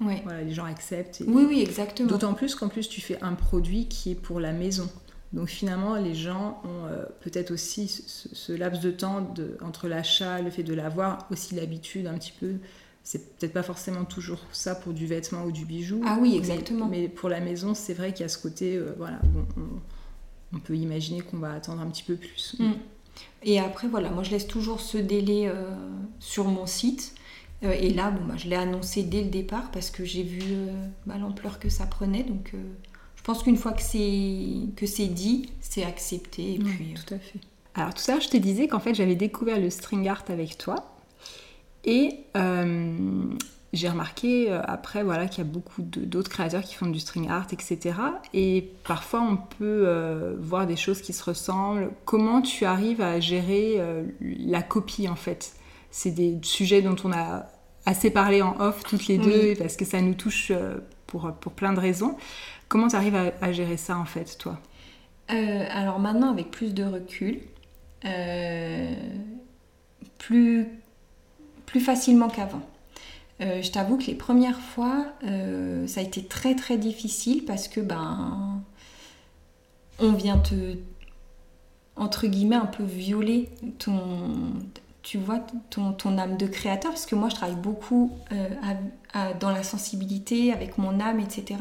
Voilà, 0.00 0.42
les 0.42 0.54
gens 0.54 0.64
acceptent. 0.64 1.22
oui, 1.26 1.44
oui, 1.46 1.60
exactement. 1.60 2.08
D'autant 2.08 2.34
plus 2.34 2.54
qu'en 2.54 2.68
plus 2.68 2.88
tu 2.88 3.00
fais 3.00 3.22
un 3.22 3.34
produit 3.34 3.86
qui 3.86 4.12
est 4.12 4.14
pour 4.14 4.40
la 4.40 4.52
maison. 4.52 4.88
Donc 5.32 5.48
finalement, 5.48 5.94
les 5.94 6.14
gens 6.14 6.60
ont 6.64 6.86
euh, 6.86 7.04
peut-être 7.20 7.52
aussi 7.52 7.86
ce, 7.88 8.52
laps 8.52 8.82
de 8.82 8.90
temps 8.90 9.20
de, 9.20 9.56
entre 9.62 9.86
l'achat, 9.86 10.40
le 10.40 10.50
fait 10.50 10.64
de 10.64 10.74
l'avoir, 10.74 11.28
aussi 11.30 11.54
l'habitude 11.54 12.08
un 12.08 12.14
petit 12.14 12.32
peu 12.32 12.54
c'est 13.02 13.38
peut-être 13.38 13.52
pas 13.52 13.62
forcément 13.62 14.04
toujours 14.04 14.40
ça 14.52 14.74
pour 14.74 14.92
du 14.92 15.06
vêtement 15.06 15.44
ou 15.44 15.52
du 15.52 15.64
bijou. 15.64 16.02
Ah 16.04 16.18
oui, 16.20 16.36
exactement. 16.36 16.86
Mais, 16.86 17.08
pour 17.08 17.28
la 17.28 17.40
maison, 17.40 17.74
c'est 17.74 17.94
vrai 17.94 18.12
qu'il 18.12 18.22
y 18.22 18.24
a 18.24 18.28
ce 18.28 18.38
côté, 18.38 18.76
euh, 18.76 18.94
voilà, 18.98 19.18
on, 20.52 20.58
peut 20.58 20.76
imaginer 20.76 21.20
qu'on 21.20 21.38
va 21.38 21.54
attendre 21.54 21.80
un 21.80 21.88
petit 21.88 22.02
peu 22.02 22.16
plus. 22.16 22.56
Mm. 22.58 22.72
Et 23.42 23.58
après, 23.58 23.88
voilà, 23.88 24.10
moi 24.10 24.22
je 24.22 24.30
laisse 24.30 24.46
toujours 24.46 24.80
ce 24.80 24.98
délai 24.98 25.48
euh, 25.48 25.70
sur 26.18 26.44
mon 26.44 26.66
site. 26.66 27.14
Euh, 27.62 27.72
et 27.72 27.90
là, 27.90 28.10
bon, 28.10 28.24
bah, 28.26 28.34
je 28.36 28.48
l'ai 28.48 28.56
annoncé 28.56 29.02
dès 29.02 29.22
le 29.22 29.30
départ 29.30 29.70
parce 29.70 29.90
que 29.90 30.04
j'ai 30.04 30.22
vu 30.22 30.42
bah, 31.06 31.16
l'ampleur 31.18 31.58
que 31.58 31.68
ça 31.68 31.86
prenait. 31.86 32.22
Donc 32.22 32.54
je 33.16 33.22
pense 33.22 33.42
qu'une 33.42 33.56
fois 33.56 33.72
que 33.72 33.82
c'est, 33.82 35.06
dit, 35.06 35.50
c'est 35.60 35.84
accepté. 35.84 36.54
Et 36.54 36.58
puis, 36.58 36.94
tout 36.94 37.14
à 37.14 37.18
fait. 37.18 37.38
Alors 37.74 37.94
tout 37.94 38.02
ça, 38.02 38.18
je 38.18 38.28
te 38.28 38.36
disais 38.36 38.66
qu'en 38.68 38.80
fait 38.80 38.94
j'avais 38.94 39.14
découvert 39.14 39.60
le 39.60 39.70
string 39.70 40.08
art 40.08 40.24
avec 40.28 40.58
toi. 40.58 40.96
Et 41.84 42.24
euh, 42.36 43.24
j'ai 43.72 43.88
remarqué 43.88 44.50
euh, 44.50 44.60
après 44.64 45.02
voilà, 45.02 45.28
qu'il 45.28 45.44
y 45.44 45.46
a 45.46 45.50
beaucoup 45.50 45.82
d'autres 45.82 46.30
créateurs 46.30 46.62
qui 46.62 46.74
font 46.74 46.86
du 46.86 47.00
string 47.00 47.28
art, 47.28 47.46
etc. 47.52 47.94
Et 48.34 48.70
parfois 48.84 49.20
on 49.20 49.36
peut 49.36 49.84
euh, 49.86 50.34
voir 50.38 50.66
des 50.66 50.76
choses 50.76 51.00
qui 51.00 51.12
se 51.12 51.24
ressemblent. 51.24 51.90
Comment 52.04 52.42
tu 52.42 52.64
arrives 52.64 53.00
à 53.00 53.20
gérer 53.20 53.80
la 54.20 54.62
copie 54.62 55.08
en 55.08 55.16
fait? 55.16 55.54
C'est 55.90 56.10
des 56.10 56.38
sujets 56.42 56.82
dont 56.82 56.96
on 57.04 57.12
a 57.12 57.46
assez 57.86 58.10
parlé 58.10 58.42
en 58.42 58.60
off 58.60 58.82
toutes 58.84 59.06
les 59.06 59.18
deux 59.18 59.54
parce 59.56 59.76
que 59.76 59.84
ça 59.84 60.00
nous 60.00 60.14
touche 60.14 60.52
pour, 61.06 61.32
pour 61.40 61.52
plein 61.52 61.72
de 61.72 61.80
raisons. 61.80 62.16
Comment 62.68 62.88
tu 62.88 62.96
arrives 62.96 63.16
à, 63.16 63.32
à, 63.40 63.52
gérer 63.52 63.76
ça 63.76 63.96
en 63.98 64.04
fait 64.04 64.38
toi? 64.38 64.58
Alors 65.28 65.98
maintenant 65.98 66.30
avec 66.30 66.50
plus 66.50 66.74
de 66.74 66.84
recul, 66.84 67.40
plus 70.18 70.68
plus 71.70 71.80
facilement 71.80 72.28
qu'avant. 72.28 72.62
Euh, 73.40 73.62
je 73.62 73.70
t'avoue 73.70 73.96
que 73.96 74.04
les 74.04 74.14
premières 74.14 74.60
fois, 74.60 75.06
euh, 75.24 75.86
ça 75.86 76.00
a 76.00 76.02
été 76.02 76.24
très 76.24 76.54
très 76.54 76.76
difficile 76.76 77.44
parce 77.44 77.68
que 77.68 77.80
ben 77.80 78.60
on 79.98 80.12
vient 80.12 80.38
te 80.38 80.76
entre 81.96 82.26
guillemets 82.26 82.56
un 82.56 82.66
peu 82.66 82.82
violer 82.82 83.48
ton 83.78 84.52
tu 85.02 85.18
vois 85.18 85.40
ton, 85.70 85.92
ton 85.92 86.18
âme 86.18 86.36
de 86.36 86.46
créateur 86.46 86.92
parce 86.92 87.06
que 87.06 87.14
moi 87.14 87.28
je 87.28 87.34
travaille 87.34 87.56
beaucoup 87.56 88.12
euh, 88.32 88.48
dans 89.40 89.50
la 89.50 89.62
sensibilité 89.62 90.52
avec 90.52 90.78
mon 90.78 91.00
âme 91.00 91.20
etc 91.20 91.56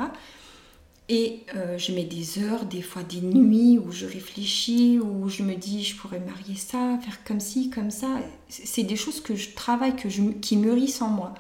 et 1.12 1.44
euh, 1.56 1.76
je 1.80 1.92
mets 1.92 2.04
des 2.04 2.38
heures, 2.38 2.66
des 2.66 2.84
fois 2.84 3.02
des 3.02 3.22
nuits 3.22 3.80
où 3.80 3.92
je 3.92 4.06
réfléchis, 4.06 5.00
où 5.00 5.28
je 5.28 5.42
me 5.42 5.56
dis 5.56 5.84
je 5.84 5.98
pourrais 5.98 6.20
marier 6.20 6.56
ça, 6.56 7.00
faire 7.02 7.24
comme 7.24 7.40
ci, 7.40 7.72
comme 7.72 7.90
ça. 7.90 8.20
C'est 8.48 8.84
des 8.84 8.96
choses 8.96 9.20
que 9.20 9.36
je 9.36 9.56
travaille, 9.56 9.96
que 9.96 10.08
je, 10.08 10.22
qui 10.22 10.56
mûrissent 10.56 11.02
en 11.02 11.10
moi. 11.10 11.34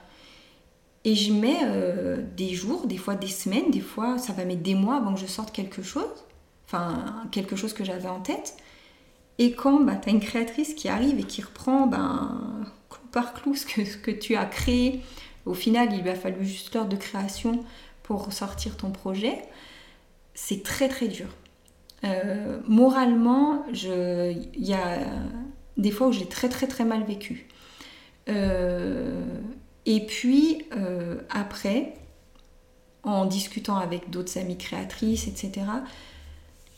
Et 1.05 1.13
je 1.13 1.31
mets 1.31 1.59
euh, 1.63 2.17
des 2.35 2.55
jours, 2.55 2.87
des 2.87 2.97
fois 2.97 3.13
des 3.13 3.27
semaines, 3.27 3.69
des 3.69 3.79
fois 3.79 4.17
ça 4.17 4.33
va 4.33 4.43
mettre 4.43 4.63
des 4.63 4.73
mois 4.73 4.97
avant 4.97 5.13
que 5.13 5.19
je 5.19 5.27
sorte 5.27 5.51
quelque 5.51 5.83
chose, 5.83 6.25
enfin 6.65 7.23
quelque 7.31 7.55
chose 7.55 7.73
que 7.73 7.83
j'avais 7.83 8.09
en 8.09 8.21
tête. 8.21 8.57
Et 9.39 9.53
quand 9.53 9.79
bah, 9.79 9.95
tu 9.95 10.09
as 10.09 10.11
une 10.11 10.19
créatrice 10.19 10.73
qui 10.75 10.89
arrive 10.89 11.17
et 11.17 11.23
qui 11.23 11.41
reprend 11.41 11.87
ben, 11.87 12.65
clou 12.89 13.01
par 13.11 13.33
clou 13.33 13.55
ce 13.55 13.65
que, 13.65 13.85
ce 13.85 13.97
que 13.97 14.11
tu 14.11 14.35
as 14.35 14.45
créé, 14.45 15.01
au 15.45 15.55
final 15.55 15.93
il 15.93 16.01
lui 16.01 16.09
a 16.09 16.15
fallu 16.15 16.45
juste 16.45 16.75
l'heure 16.75 16.87
de 16.87 16.97
création 16.97 17.63
pour 18.03 18.31
sortir 18.33 18.75
ton 18.75 18.91
projet, 18.91 19.41
c'est 20.33 20.61
très 20.61 20.89
très 20.89 21.07
dur. 21.07 21.27
moralement, 22.67 23.65
il 23.71 24.49
y 24.57 24.73
a 24.73 24.97
des 25.77 25.91
fois 25.91 26.07
où 26.07 26.11
j'ai 26.11 26.27
très 26.27 26.49
très 26.49 26.67
très 26.67 26.85
mal 26.85 27.03
vécu. 27.03 27.47
et 28.27 30.05
puis 30.05 30.65
après, 31.29 31.93
en 33.03 33.25
discutant 33.25 33.77
avec 33.77 34.09
d'autres 34.09 34.37
amies 34.37 34.57
créatrices, 34.57 35.27
etc., 35.27 35.65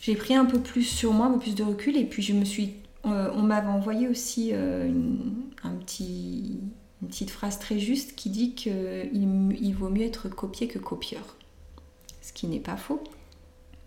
j'ai 0.01 0.15
pris 0.15 0.33
un 0.33 0.45
peu 0.45 0.59
plus 0.59 0.83
sur 0.83 1.13
moi, 1.13 1.27
un 1.27 1.33
peu 1.33 1.39
plus 1.39 1.55
de 1.55 1.63
recul, 1.63 1.95
et 1.95 2.05
puis 2.05 2.21
je 2.21 2.33
me 2.33 2.43
suis. 2.43 2.73
Euh, 3.05 3.31
on 3.33 3.43
m'avait 3.43 3.67
envoyé 3.67 4.07
aussi 4.07 4.49
euh, 4.51 4.87
une, 4.87 5.43
un 5.63 5.75
petit, 5.75 6.59
une 7.01 7.07
petite 7.07 7.29
phrase 7.29 7.57
très 7.59 7.79
juste 7.79 8.15
qui 8.15 8.29
dit 8.29 8.53
qu'il 8.53 9.57
il 9.59 9.73
vaut 9.73 9.89
mieux 9.89 10.05
être 10.05 10.27
copié 10.27 10.67
que 10.67 10.79
copieur. 10.79 11.37
Ce 12.21 12.33
qui 12.33 12.47
n'est 12.47 12.59
pas 12.59 12.77
faux, 12.77 13.03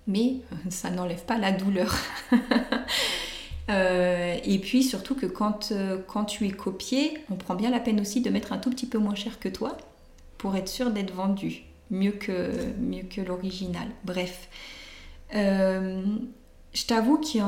mais 0.06 0.36
ça 0.70 0.90
n'enlève 0.90 1.24
pas 1.24 1.36
la 1.36 1.52
douleur. 1.52 1.94
Euh, 3.70 4.36
et 4.44 4.58
puis 4.58 4.82
surtout 4.82 5.14
que 5.14 5.24
quand, 5.24 5.72
quand 6.06 6.26
tu 6.26 6.46
es 6.46 6.50
copié, 6.50 7.16
on 7.30 7.34
prend 7.36 7.54
bien 7.54 7.70
la 7.70 7.80
peine 7.80 7.98
aussi 7.98 8.20
de 8.20 8.28
mettre 8.28 8.52
un 8.52 8.58
tout 8.58 8.68
petit 8.68 8.84
peu 8.84 8.98
moins 8.98 9.14
cher 9.14 9.40
que 9.40 9.48
toi 9.48 9.78
pour 10.36 10.54
être 10.54 10.68
sûr 10.68 10.90
d'être 10.90 11.14
vendu 11.14 11.62
mieux 11.90 12.12
que, 12.12 12.52
mieux 12.78 13.04
que 13.04 13.22
l'original. 13.22 13.88
Bref. 14.04 14.50
Euh, 15.34 16.02
je 16.72 16.86
t'avoue 16.86 17.18
qu'il 17.18 17.42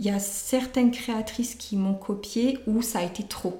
y, 0.00 0.10
a 0.10 0.18
certaines 0.18 0.90
créatrices 0.90 1.54
qui 1.54 1.76
m'ont 1.76 1.94
copié 1.94 2.58
où 2.66 2.82
ça 2.82 2.98
a 2.98 3.02
été 3.02 3.22
trop. 3.22 3.56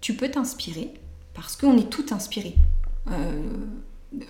Tu 0.00 0.14
peux 0.14 0.30
t'inspirer, 0.30 0.94
parce 1.34 1.56
qu'on 1.56 1.76
est 1.76 1.90
tout 1.90 2.06
inspiré. 2.10 2.54
Euh, 3.10 3.42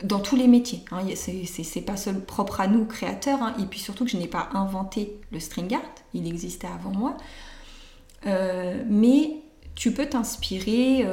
dans 0.03 0.21
tous 0.21 0.37
les 0.37 0.49
métiers. 0.49 0.85
Hein. 0.91 1.03
C'est 1.15 1.81
pas 1.81 1.97
seul 1.97 2.21
propre 2.21 2.61
à 2.61 2.67
nous, 2.67 2.85
créateurs. 2.85 3.43
Hein. 3.43 3.55
Et 3.61 3.67
puis 3.67 3.81
surtout 3.81 4.05
que 4.05 4.11
je 4.11 4.17
n'ai 4.17 4.29
pas 4.29 4.49
inventé 4.55 5.21
le 5.31 5.41
string 5.41 5.73
art, 5.75 5.81
il 6.15 6.27
existait 6.27 6.69
avant 6.69 6.91
moi. 6.91 7.17
Euh, 8.27 8.83
mais 8.89 9.42
tu 9.75 9.93
peux 9.93 10.07
t'inspirer, 10.07 11.07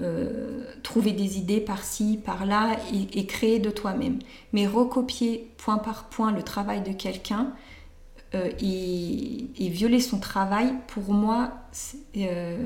euh, 0.00 0.64
trouver 0.82 1.12
des 1.12 1.36
idées 1.36 1.60
par-ci, 1.60 2.18
par-là 2.24 2.78
et, 3.14 3.26
créer 3.26 3.58
de 3.58 3.68
toi-même. 3.68 4.20
Mais 4.54 4.66
recopier 4.66 5.50
point 5.58 5.76
par 5.76 6.04
point 6.04 6.32
le 6.32 6.42
travail 6.42 6.80
de 6.80 6.92
quelqu'un 6.92 7.52
euh, 8.34 8.50
et, 8.58 9.68
violer 9.68 10.00
son 10.00 10.18
travail, 10.18 10.72
pour 10.88 11.12
moi, 11.12 11.52
euh, 12.16 12.56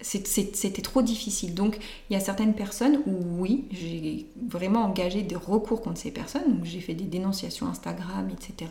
c'était 0.00 0.82
trop 0.82 1.02
difficile. 1.02 1.54
Donc 1.54 1.76
il 2.08 2.12
y 2.12 2.16
a 2.16 2.20
certaines 2.20 2.54
personnes 2.54 3.00
où 3.04 3.42
oui, 3.42 3.64
j'ai 3.72 4.26
vraiment 4.48 4.84
engagé 4.84 5.22
des 5.22 5.36
recours 5.36 5.82
contre 5.82 5.98
ces 5.98 6.12
personnes. 6.12 6.58
Donc 6.58 6.64
j'ai 6.64 6.80
fait 6.80 6.94
des 6.94 7.02
dénonciations 7.02 7.66
Instagram, 7.66 8.28
etc. 8.30 8.70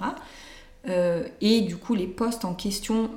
et 0.85 1.61
du 1.61 1.77
coup, 1.77 1.95
les 1.95 2.07
postes 2.07 2.45
en 2.45 2.53
question, 2.53 3.09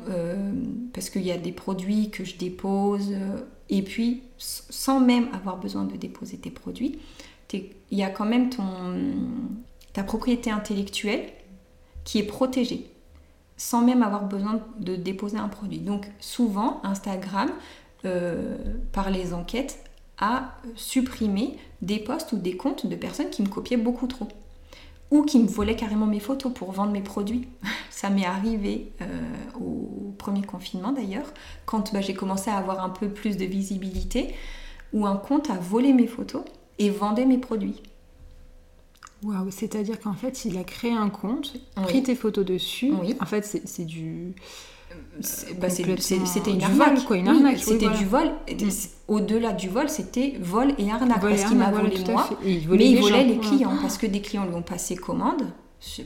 parce 0.92 1.11
qu'il 1.11 1.23
y 1.23 1.32
a 1.32 1.38
des 1.38 1.52
produits 1.52 2.11
que 2.11 2.25
je 2.25 2.37
dépose, 2.37 3.12
et 3.68 3.82
puis, 3.82 4.23
sans 4.38 5.00
même 5.00 5.28
avoir 5.32 5.56
besoin 5.58 5.85
de 5.85 5.96
déposer 5.96 6.37
tes 6.37 6.50
produits, 6.50 6.99
il 7.52 7.99
y 7.99 8.02
a 8.02 8.11
quand 8.11 8.26
même 8.26 8.50
ton, 8.50 8.64
ta 9.92 10.02
propriété 10.02 10.50
intellectuelle 10.50 11.30
qui 12.04 12.18
est 12.18 12.26
protégée, 12.26 12.90
sans 13.56 13.82
même 13.82 14.02
avoir 14.02 14.26
besoin 14.26 14.61
de 14.78 14.96
déposer 14.96 15.38
un 15.38 15.49
produit. 15.49 15.78
Donc 15.78 16.06
souvent, 16.20 16.80
Instagram, 16.85 17.50
euh, 18.04 18.56
par 18.92 19.11
les 19.11 19.32
enquêtes, 19.32 19.82
a 20.18 20.56
supprimé 20.76 21.56
des 21.82 21.99
posts 21.99 22.32
ou 22.32 22.37
des 22.37 22.56
comptes 22.56 22.87
de 22.87 22.96
personnes 22.96 23.30
qui 23.30 23.42
me 23.42 23.49
copiaient 23.49 23.76
beaucoup 23.76 24.06
trop 24.06 24.28
ou 25.10 25.22
qui 25.22 25.38
me 25.38 25.46
volaient 25.46 25.76
carrément 25.76 26.06
mes 26.06 26.20
photos 26.20 26.52
pour 26.52 26.72
vendre 26.72 26.92
mes 26.92 27.00
produits. 27.00 27.48
Ça 27.90 28.10
m'est 28.10 28.26
arrivé 28.26 28.92
euh, 29.00 29.06
au 29.58 30.14
premier 30.18 30.42
confinement 30.42 30.92
d'ailleurs, 30.92 31.32
quand 31.64 31.92
bah, 31.92 32.00
j'ai 32.00 32.14
commencé 32.14 32.50
à 32.50 32.56
avoir 32.56 32.84
un 32.84 32.90
peu 32.90 33.08
plus 33.08 33.36
de 33.36 33.44
visibilité, 33.44 34.34
où 34.92 35.06
un 35.06 35.16
compte 35.16 35.50
a 35.50 35.56
volé 35.56 35.92
mes 35.92 36.06
photos 36.06 36.42
et 36.78 36.90
vendait 36.90 37.26
mes 37.26 37.38
produits. 37.38 37.82
Waouh, 39.22 39.50
c'est-à-dire 39.50 39.98
qu'en 39.98 40.12
fait, 40.12 40.44
il 40.44 40.58
a 40.58 40.64
créé 40.64 40.92
un 40.92 41.08
compte, 41.08 41.56
pris 41.75 42.02
tes 42.02 42.14
photos 42.14 42.44
dessus. 42.44 42.92
En 43.20 43.26
fait, 43.26 43.44
c'est 43.44 43.84
du 43.84 44.34
bah, 45.59 45.69
c'était 45.71 46.50
une 46.50 46.62
arnaque. 46.62 47.05
quoi, 47.05 47.17
une 47.17 47.29
arnaque. 47.29 47.59
c'était 47.59 47.88
du 47.91 48.05
vol. 48.05 48.31
Mm. 48.50 48.69
Au-delà 49.09 49.53
du 49.53 49.69
vol, 49.69 49.88
c'était 49.88 50.35
vol 50.41 50.75
et 50.79 50.91
arnaque. 50.91 51.21
parce 51.21 51.45
qu'il 51.45 51.57
m'a 51.57 51.71
volé 51.71 51.97
moi, 52.09 52.29
mais 52.43 52.91
il 52.91 53.00
volait 53.00 53.25
les 53.25 53.38
clients. 53.38 53.76
Parce 53.81 53.99
que 53.99 54.07
des 54.07 54.21
clients 54.21 54.47
lui 54.47 54.55
ont 54.55 54.62
passé 54.62 54.97
commande, 54.97 55.47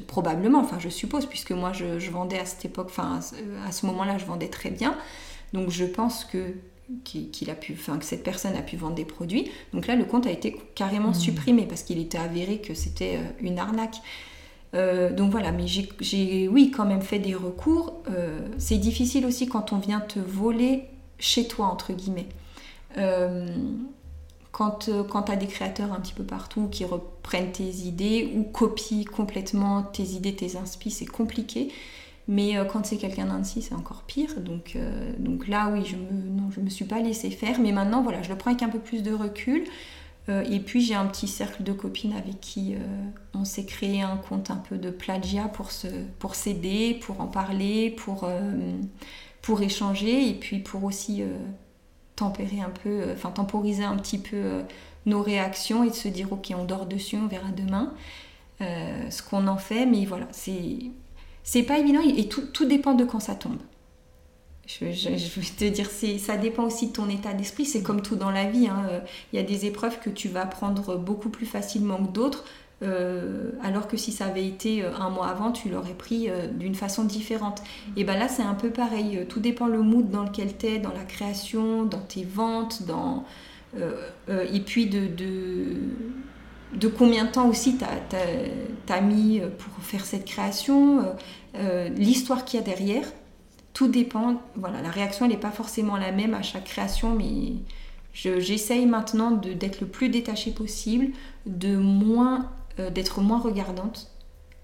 probablement, 0.06 0.60
enfin 0.60 0.78
je 0.78 0.88
suppose, 0.88 1.26
puisque 1.26 1.52
moi 1.52 1.72
je, 1.72 2.10
vendais 2.10 2.38
à 2.38 2.44
cette 2.44 2.64
époque, 2.64 2.88
enfin 2.90 3.20
à 3.66 3.72
ce 3.72 3.86
moment-là, 3.86 4.18
je 4.18 4.24
vendais 4.24 4.48
très 4.48 4.70
bien. 4.70 4.94
Donc 5.52 5.70
je 5.70 5.84
pense 5.84 6.24
que 6.24 6.54
qu'il 7.04 7.50
a 7.50 7.54
pu, 7.54 7.74
enfin 7.78 7.98
que 7.98 8.04
cette 8.04 8.24
personne 8.24 8.56
a 8.56 8.62
pu 8.62 8.76
vendre 8.76 8.96
des 8.96 9.04
produits. 9.04 9.48
Donc 9.72 9.86
là, 9.86 9.94
le 9.94 10.04
compte 10.04 10.26
a 10.26 10.30
été 10.30 10.56
carrément 10.74 11.10
mm. 11.10 11.14
supprimé 11.14 11.66
parce 11.66 11.84
qu'il 11.84 11.98
était 11.98 12.18
avéré 12.18 12.60
que 12.60 12.74
c'était 12.74 13.16
euh, 13.16 13.30
une 13.40 13.58
arnaque. 13.58 13.96
Euh, 14.74 15.12
donc 15.12 15.30
voilà, 15.30 15.50
mais 15.52 15.66
j'ai 15.66 16.48
oui 16.48 16.70
quand 16.70 16.86
même 16.86 17.02
fait 17.02 17.18
des 17.18 17.34
recours. 17.34 18.02
Euh, 18.10 18.40
c'est 18.58 18.78
difficile 18.78 19.26
aussi 19.26 19.48
quand 19.48 19.72
on 19.72 19.78
vient 19.78 20.00
te 20.00 20.18
voler 20.18 20.84
chez 21.18 21.46
toi, 21.46 21.66
entre 21.66 21.92
guillemets. 21.92 22.28
Euh, 22.98 23.46
quand, 24.52 24.90
quand 25.08 25.22
tu 25.22 25.36
des 25.36 25.46
créateurs 25.46 25.92
un 25.92 26.00
petit 26.00 26.12
peu 26.12 26.24
partout 26.24 26.68
qui 26.70 26.84
reprennent 26.84 27.52
tes 27.52 27.68
idées 27.68 28.32
ou 28.36 28.42
copient 28.42 29.04
complètement 29.04 29.82
tes 29.82 30.02
idées, 30.02 30.34
tes 30.34 30.56
inspi, 30.56 30.90
c'est 30.90 31.06
compliqué. 31.06 31.72
Mais 32.28 32.54
quand 32.70 32.86
c'est 32.86 32.96
quelqu'un 32.96 33.26
d'Annecy, 33.26 33.62
c'est 33.62 33.74
encore 33.74 34.02
pire. 34.06 34.38
Donc, 34.40 34.76
donc 35.18 35.48
là, 35.48 35.70
oui, 35.72 35.84
je 35.84 35.96
me, 35.96 36.10
non, 36.30 36.50
je 36.50 36.60
me 36.60 36.68
suis 36.68 36.84
pas 36.84 37.00
laissé 37.00 37.30
faire. 37.30 37.58
Mais 37.58 37.72
maintenant, 37.72 38.02
voilà, 38.02 38.22
je 38.22 38.28
le 38.28 38.36
prends 38.36 38.50
avec 38.50 38.62
un 38.62 38.68
peu 38.68 38.78
plus 38.78 39.02
de 39.02 39.12
recul. 39.12 39.64
Euh, 40.30 40.44
et 40.48 40.60
puis 40.60 40.80
j'ai 40.80 40.94
un 40.94 41.06
petit 41.06 41.28
cercle 41.28 41.62
de 41.62 41.72
copines 41.72 42.12
avec 42.12 42.40
qui 42.40 42.74
euh, 42.74 42.78
on 43.34 43.44
s'est 43.44 43.64
créé 43.64 44.00
un 44.02 44.16
compte 44.16 44.50
un 44.50 44.56
peu 44.56 44.78
de 44.78 44.90
plagiat 44.90 45.48
pour 45.48 45.72
se, 45.72 45.88
pour 46.18 46.34
s'aider, 46.34 46.98
pour 47.02 47.20
en 47.20 47.26
parler, 47.26 47.90
pour, 47.90 48.24
euh, 48.24 48.78
pour 49.42 49.60
échanger 49.62 50.28
et 50.28 50.34
puis 50.34 50.60
pour 50.60 50.84
aussi 50.84 51.22
tempérer 52.16 52.60
un 52.60 52.70
peu, 52.70 53.12
enfin 53.12 53.30
temporiser 53.30 53.84
un 53.84 53.96
petit 53.96 54.18
peu 54.18 54.62
nos 55.06 55.22
réactions 55.22 55.82
et 55.84 55.90
de 55.90 55.94
se 55.94 56.08
dire 56.08 56.32
ok 56.32 56.52
on 56.56 56.64
dort 56.64 56.86
dessus, 56.86 57.16
on 57.16 57.26
verra 57.26 57.50
demain 57.50 57.94
ce 58.60 59.22
qu'on 59.22 59.46
en 59.46 59.56
fait. 59.56 59.86
Mais 59.86 60.04
voilà, 60.04 60.28
c'est 60.30 60.78
c'est 61.42 61.62
pas 61.62 61.78
évident 61.78 62.00
et 62.02 62.28
tout, 62.28 62.42
tout 62.52 62.66
dépend 62.66 62.94
de 62.94 63.04
quand 63.04 63.20
ça 63.20 63.34
tombe. 63.34 63.58
Je, 64.78 64.86
vais 64.86 65.46
te 65.58 65.64
dire, 65.64 65.88
ça 66.18 66.36
dépend 66.36 66.64
aussi 66.64 66.88
de 66.88 66.92
ton 66.92 67.08
état 67.08 67.32
d'esprit. 67.32 67.64
C'est 67.64 67.82
comme 67.82 68.02
tout 68.02 68.16
dans 68.16 68.30
la 68.30 68.44
vie. 68.44 68.68
Hein. 68.68 68.86
Il 69.32 69.36
y 69.36 69.38
a 69.38 69.42
des 69.42 69.66
épreuves 69.66 69.98
que 69.98 70.10
tu 70.10 70.28
vas 70.28 70.46
prendre 70.46 70.96
beaucoup 70.96 71.28
plus 71.28 71.46
facilement 71.46 71.96
que 71.98 72.12
d'autres. 72.12 72.44
Euh, 72.82 73.50
alors 73.62 73.88
que 73.88 73.98
si 73.98 74.10
ça 74.10 74.26
avait 74.26 74.46
été 74.46 74.82
euh, 74.82 74.90
un 74.98 75.10
mois 75.10 75.28
avant, 75.28 75.52
tu 75.52 75.68
l'aurais 75.68 75.92
pris 75.92 76.30
euh, 76.30 76.46
d'une 76.46 76.74
façon 76.74 77.04
différente. 77.04 77.62
Et 77.96 78.04
bien 78.04 78.16
là, 78.16 78.26
c'est 78.28 78.42
un 78.42 78.54
peu 78.54 78.70
pareil. 78.70 79.26
Tout 79.28 79.40
dépend 79.40 79.66
le 79.66 79.82
mood 79.82 80.10
dans 80.10 80.24
lequel 80.24 80.56
tu 80.56 80.66
es, 80.66 80.78
dans 80.78 80.92
la 80.92 81.04
création, 81.04 81.84
dans 81.84 82.00
tes 82.00 82.24
ventes, 82.24 82.84
dans, 82.86 83.24
et 84.28 84.60
puis 84.60 84.86
de, 84.86 85.06
de, 85.06 86.88
combien 86.88 87.26
de 87.26 87.30
temps 87.30 87.48
aussi 87.48 87.76
tu 87.76 87.84
as, 87.84 88.94
as, 88.94 89.00
mis 89.00 89.40
pour 89.58 89.84
faire 89.84 90.04
cette 90.04 90.24
création, 90.24 91.04
l'histoire 91.96 92.44
qu'il 92.44 92.58
y 92.58 92.62
a 92.62 92.66
derrière 92.66 93.04
tout 93.72 93.88
dépend. 93.88 94.40
Voilà, 94.56 94.82
la 94.82 94.90
réaction 94.90 95.26
n'est 95.26 95.36
pas 95.36 95.50
forcément 95.50 95.96
la 95.96 96.12
même 96.12 96.34
à 96.34 96.42
chaque 96.42 96.64
création, 96.64 97.14
mais 97.14 97.54
j'essaye 98.12 98.86
maintenant 98.86 99.30
d'être 99.30 99.80
le 99.80 99.86
plus 99.86 100.08
détachée 100.08 100.50
possible, 100.50 101.08
de 101.46 101.76
moins 101.76 102.50
euh, 102.80 102.90
d'être 102.90 103.20
moins 103.20 103.40
regardante 103.40 104.10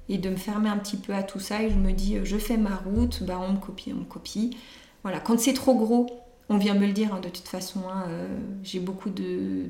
et 0.08 0.18
de 0.18 0.30
me 0.30 0.36
fermer 0.36 0.68
un 0.68 0.78
petit 0.78 0.96
peu 0.96 1.12
à 1.12 1.22
tout 1.22 1.40
ça. 1.40 1.62
Et 1.62 1.70
je 1.70 1.76
me 1.76 1.92
dis, 1.92 2.16
euh, 2.16 2.24
je 2.24 2.36
fais 2.36 2.56
ma 2.56 2.76
route, 2.76 3.22
bah 3.24 3.40
on 3.40 3.52
me 3.54 3.58
copie, 3.58 3.92
on 3.92 4.00
me 4.00 4.04
copie. 4.04 4.56
Voilà, 5.02 5.20
quand 5.20 5.38
c'est 5.38 5.52
trop 5.52 5.74
gros, 5.74 6.06
on 6.48 6.56
vient 6.56 6.74
me 6.74 6.86
le 6.86 6.92
dire 6.92 7.12
hein, 7.12 7.20
de 7.20 7.28
toute 7.28 7.48
façon. 7.48 7.80
Hein, 7.88 8.04
euh, 8.08 8.28
j'ai 8.62 8.78
beaucoup 8.78 9.10
de, 9.10 9.66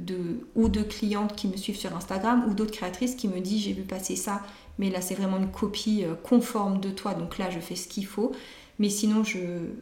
ou 0.55 0.69
de 0.69 0.83
clientes 0.83 1.35
qui 1.35 1.49
me 1.49 1.57
suivent 1.57 1.78
sur 1.78 1.97
Instagram 1.97 2.45
ou 2.49 2.55
d'autres 2.55 2.73
créatrices 2.73 3.14
qui 3.14 3.28
me 3.28 3.40
disent 3.40 3.64
j'ai 3.64 3.73
vu 3.73 3.83
passer 3.83 4.16
ça, 4.16 4.43
mais 4.78 4.90
là 4.90 5.00
c'est 5.00 5.14
vraiment 5.14 5.38
une 5.38 5.50
copie 5.50 6.05
conforme 6.23 6.81
de 6.81 6.90
toi, 6.90 7.14
donc 7.14 7.38
là 7.38 7.50
je 7.50 7.59
fais 7.59 7.76
ce 7.76 7.88
qu'il 7.88 8.07
faut. 8.07 8.33
Mais 8.78 8.90
sinon, 8.90 9.23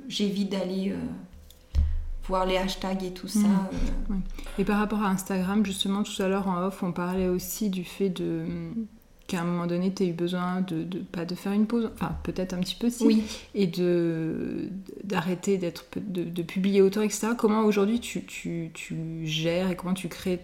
j'évite 0.08 0.50
d'aller 0.50 0.92
euh, 0.92 1.80
voir 2.28 2.46
les 2.46 2.56
hashtags 2.56 3.02
et 3.02 3.12
tout 3.12 3.28
ça. 3.28 3.40
Mmh. 3.40 3.68
Euh. 4.10 4.14
Et 4.58 4.64
par 4.64 4.78
rapport 4.78 5.02
à 5.02 5.08
Instagram, 5.08 5.64
justement, 5.66 6.02
tout 6.02 6.22
à 6.22 6.28
l'heure 6.28 6.48
en 6.48 6.62
off, 6.62 6.82
on 6.82 6.92
parlait 6.92 7.28
aussi 7.28 7.70
du 7.70 7.84
fait 7.84 8.10
de 8.10 8.44
qu'à 9.26 9.40
un 9.40 9.44
moment 9.44 9.66
donné, 9.66 9.92
tu 9.92 10.02
as 10.02 10.06
eu 10.06 10.12
besoin 10.12 10.60
de, 10.60 10.84
pas 10.98 11.24
de 11.24 11.34
faire 11.34 11.52
une 11.52 11.66
pause, 11.66 11.90
enfin 11.94 12.16
peut-être 12.22 12.52
un 12.52 12.58
petit 12.58 12.74
peu 12.74 12.90
si, 12.90 13.06
oui. 13.06 13.22
et 13.54 13.66
de 13.66 14.68
d'arrêter 15.02 15.56
d'être 15.56 15.86
de, 15.96 16.42
publier 16.42 16.82
autant, 16.82 17.00
etc. 17.00 17.28
Comment 17.36 17.62
aujourd'hui 17.62 18.00
tu, 18.00 18.24
tu, 18.24 18.70
tu, 18.74 19.24
gères 19.24 19.70
et 19.70 19.76
comment 19.76 19.94
tu 19.94 20.08
crées 20.08 20.40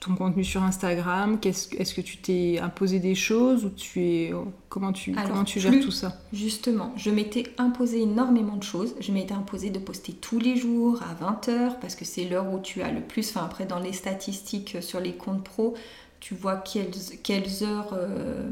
ton 0.00 0.14
contenu 0.14 0.44
sur 0.44 0.62
Instagram 0.62 1.38
Est-ce 1.44 1.94
que 1.94 2.00
tu 2.00 2.18
t'es 2.18 2.58
imposé 2.62 3.00
des 3.00 3.14
choses 3.14 3.64
ou 3.64 3.70
tu 3.70 4.00
es 4.02 4.32
comment 4.68 4.92
tu 4.92 5.12
comment 5.12 5.44
tu 5.44 5.60
gères 5.60 5.80
tout 5.80 5.90
ça? 5.90 6.16
Justement, 6.32 6.92
je 6.96 7.10
m'étais 7.10 7.44
imposé 7.58 8.02
énormément 8.02 8.56
de 8.56 8.62
choses. 8.62 8.94
Je 9.00 9.12
m'étais 9.12 9.34
imposé 9.34 9.70
de 9.70 9.78
poster 9.78 10.12
tous 10.12 10.38
les 10.38 10.56
jours 10.56 11.00
à 11.02 11.14
20h 11.24 11.78
parce 11.80 11.94
que 11.94 12.04
c'est 12.04 12.24
l'heure 12.24 12.52
où 12.52 12.60
tu 12.60 12.82
as 12.82 12.92
le 12.92 13.00
plus. 13.00 13.30
Enfin 13.30 13.44
après 13.44 13.66
dans 13.66 13.80
les 13.80 13.92
statistiques 13.92 14.76
sur 14.80 15.00
les 15.00 15.14
comptes 15.14 15.42
pro, 15.42 15.74
tu 16.20 16.34
vois 16.34 16.56
quelles, 16.56 16.90
quelles 17.22 17.62
heures 17.62 17.92
euh, 17.92 18.48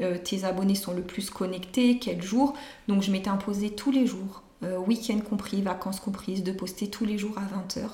euh, 0.00 0.16
tes 0.18 0.44
abonnés 0.44 0.74
sont 0.74 0.94
le 0.94 1.02
plus 1.02 1.30
connectés, 1.30 1.98
quels 1.98 2.22
jours. 2.22 2.54
Donc 2.88 3.02
je 3.02 3.10
m'étais 3.10 3.30
imposé 3.30 3.70
tous 3.70 3.90
les 3.90 4.06
jours, 4.06 4.42
euh, 4.62 4.78
week-end 4.78 5.18
compris, 5.20 5.62
vacances 5.62 6.00
comprises, 6.00 6.42
de 6.42 6.52
poster 6.52 6.88
tous 6.88 7.04
les 7.04 7.18
jours 7.18 7.36
à 7.36 7.42
20h. 7.42 7.90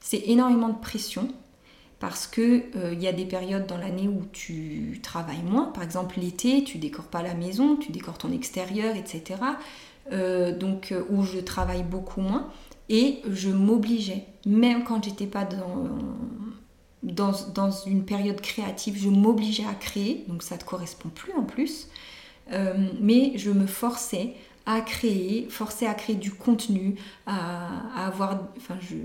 C'est 0.00 0.22
énormément 0.26 0.68
de 0.68 0.78
pression 0.78 1.28
parce 1.98 2.26
que 2.26 2.64
il 2.92 3.02
y 3.02 3.08
a 3.08 3.12
des 3.12 3.24
périodes 3.24 3.66
dans 3.66 3.78
l'année 3.78 4.08
où 4.08 4.22
tu 4.32 5.00
travailles 5.02 5.42
moins. 5.42 5.66
Par 5.66 5.82
exemple 5.82 6.20
l'été, 6.20 6.62
tu 6.62 6.78
décores 6.78 7.06
pas 7.06 7.22
la 7.22 7.34
maison, 7.34 7.76
tu 7.76 7.90
décores 7.90 8.18
ton 8.18 8.32
extérieur, 8.32 8.94
etc. 8.96 9.40
donc 10.10 10.92
où 11.08 11.22
je 11.24 11.38
travaille 11.38 11.82
beaucoup 11.82 12.20
moins 12.20 12.50
et 12.88 13.22
je 13.30 13.48
m'obligeais, 13.48 14.26
même 14.44 14.84
quand 14.84 15.02
j'étais 15.04 15.26
pas 15.26 15.44
dans 15.44 15.88
dans, 17.02 17.70
une 17.86 18.04
période 18.04 18.40
créative, 18.40 18.98
je 18.98 19.08
m'obligeais 19.08 19.66
à 19.66 19.74
créer, 19.74 20.24
donc 20.28 20.42
ça 20.42 20.58
te 20.58 20.64
correspond 20.64 21.08
plus 21.08 21.32
en 21.34 21.44
plus, 21.44 21.88
euh, 22.52 22.88
mais 23.00 23.32
je 23.36 23.50
me 23.50 23.66
forçais 23.66 24.34
à 24.66 24.80
créer, 24.80 25.48
forçais 25.48 25.86
à 25.86 25.94
créer 25.94 26.16
du 26.16 26.32
contenu, 26.32 26.96
à, 27.26 28.06
avoir, 28.06 28.40
enfin 28.56 28.76
je, 28.80 28.96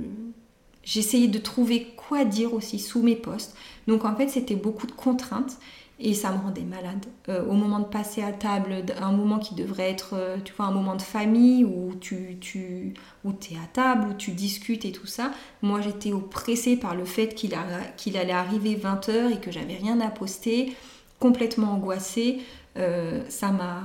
j'essayais 0.83 1.27
de 1.27 1.39
trouver 1.39 1.93
quoi 1.95 2.25
dire 2.25 2.53
aussi 2.53 2.79
sous 2.79 3.01
mes 3.01 3.15
posts. 3.15 3.55
Donc 3.87 4.05
en 4.05 4.15
fait 4.15 4.27
c'était 4.27 4.55
beaucoup 4.55 4.87
de 4.87 4.91
contraintes 4.91 5.57
et 6.03 6.13
ça 6.15 6.31
me 6.31 6.37
rendait 6.37 6.63
malade. 6.63 7.05
Euh, 7.29 7.45
au 7.45 7.53
moment 7.53 7.79
de 7.79 7.85
passer 7.85 8.23
à 8.23 8.31
table, 8.31 8.83
un 8.99 9.11
moment 9.11 9.37
qui 9.37 9.53
devrait 9.53 9.89
être, 9.91 10.13
euh, 10.13 10.37
tu 10.43 10.51
vois, 10.53 10.65
un 10.65 10.71
moment 10.71 10.95
de 10.95 11.01
famille 11.01 11.63
où 11.63 11.93
tu, 12.01 12.37
tu 12.41 12.95
où 13.23 13.29
es 13.29 13.55
à 13.55 13.67
table, 13.71 14.09
où 14.09 14.13
tu 14.13 14.31
discutes 14.31 14.83
et 14.83 14.91
tout 14.91 15.05
ça, 15.05 15.31
moi 15.61 15.79
j'étais 15.79 16.11
oppressée 16.11 16.75
par 16.75 16.95
le 16.95 17.05
fait 17.05 17.35
qu'il, 17.35 17.55
qu'il 17.97 18.17
allait 18.17 18.33
arriver 18.33 18.75
20h 18.75 19.31
et 19.31 19.39
que 19.39 19.51
j'avais 19.51 19.75
rien 19.75 19.99
à 20.01 20.09
poster, 20.09 20.75
complètement 21.19 21.73
angoissée. 21.73 22.41
Euh, 22.77 23.23
ça 23.29 23.51
m'a... 23.51 23.83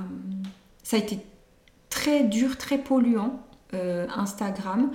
Ça 0.82 0.96
a 0.96 1.00
été 1.00 1.18
très 1.90 2.22
dur, 2.22 2.56
très 2.56 2.78
polluant, 2.78 3.40
Instagram. 4.14 4.92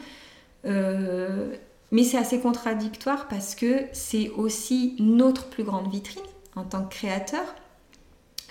Mais 1.92 2.04
c'est 2.04 2.18
assez 2.18 2.40
contradictoire 2.40 3.28
parce 3.28 3.56
que 3.56 3.86
c'est 3.92 4.30
aussi 4.30 4.96
notre 5.00 5.48
plus 5.48 5.64
grande 5.64 5.92
vitrine 5.92 6.24
en 6.56 6.64
tant 6.64 6.84
que 6.84 6.94
créateur. 6.94 7.44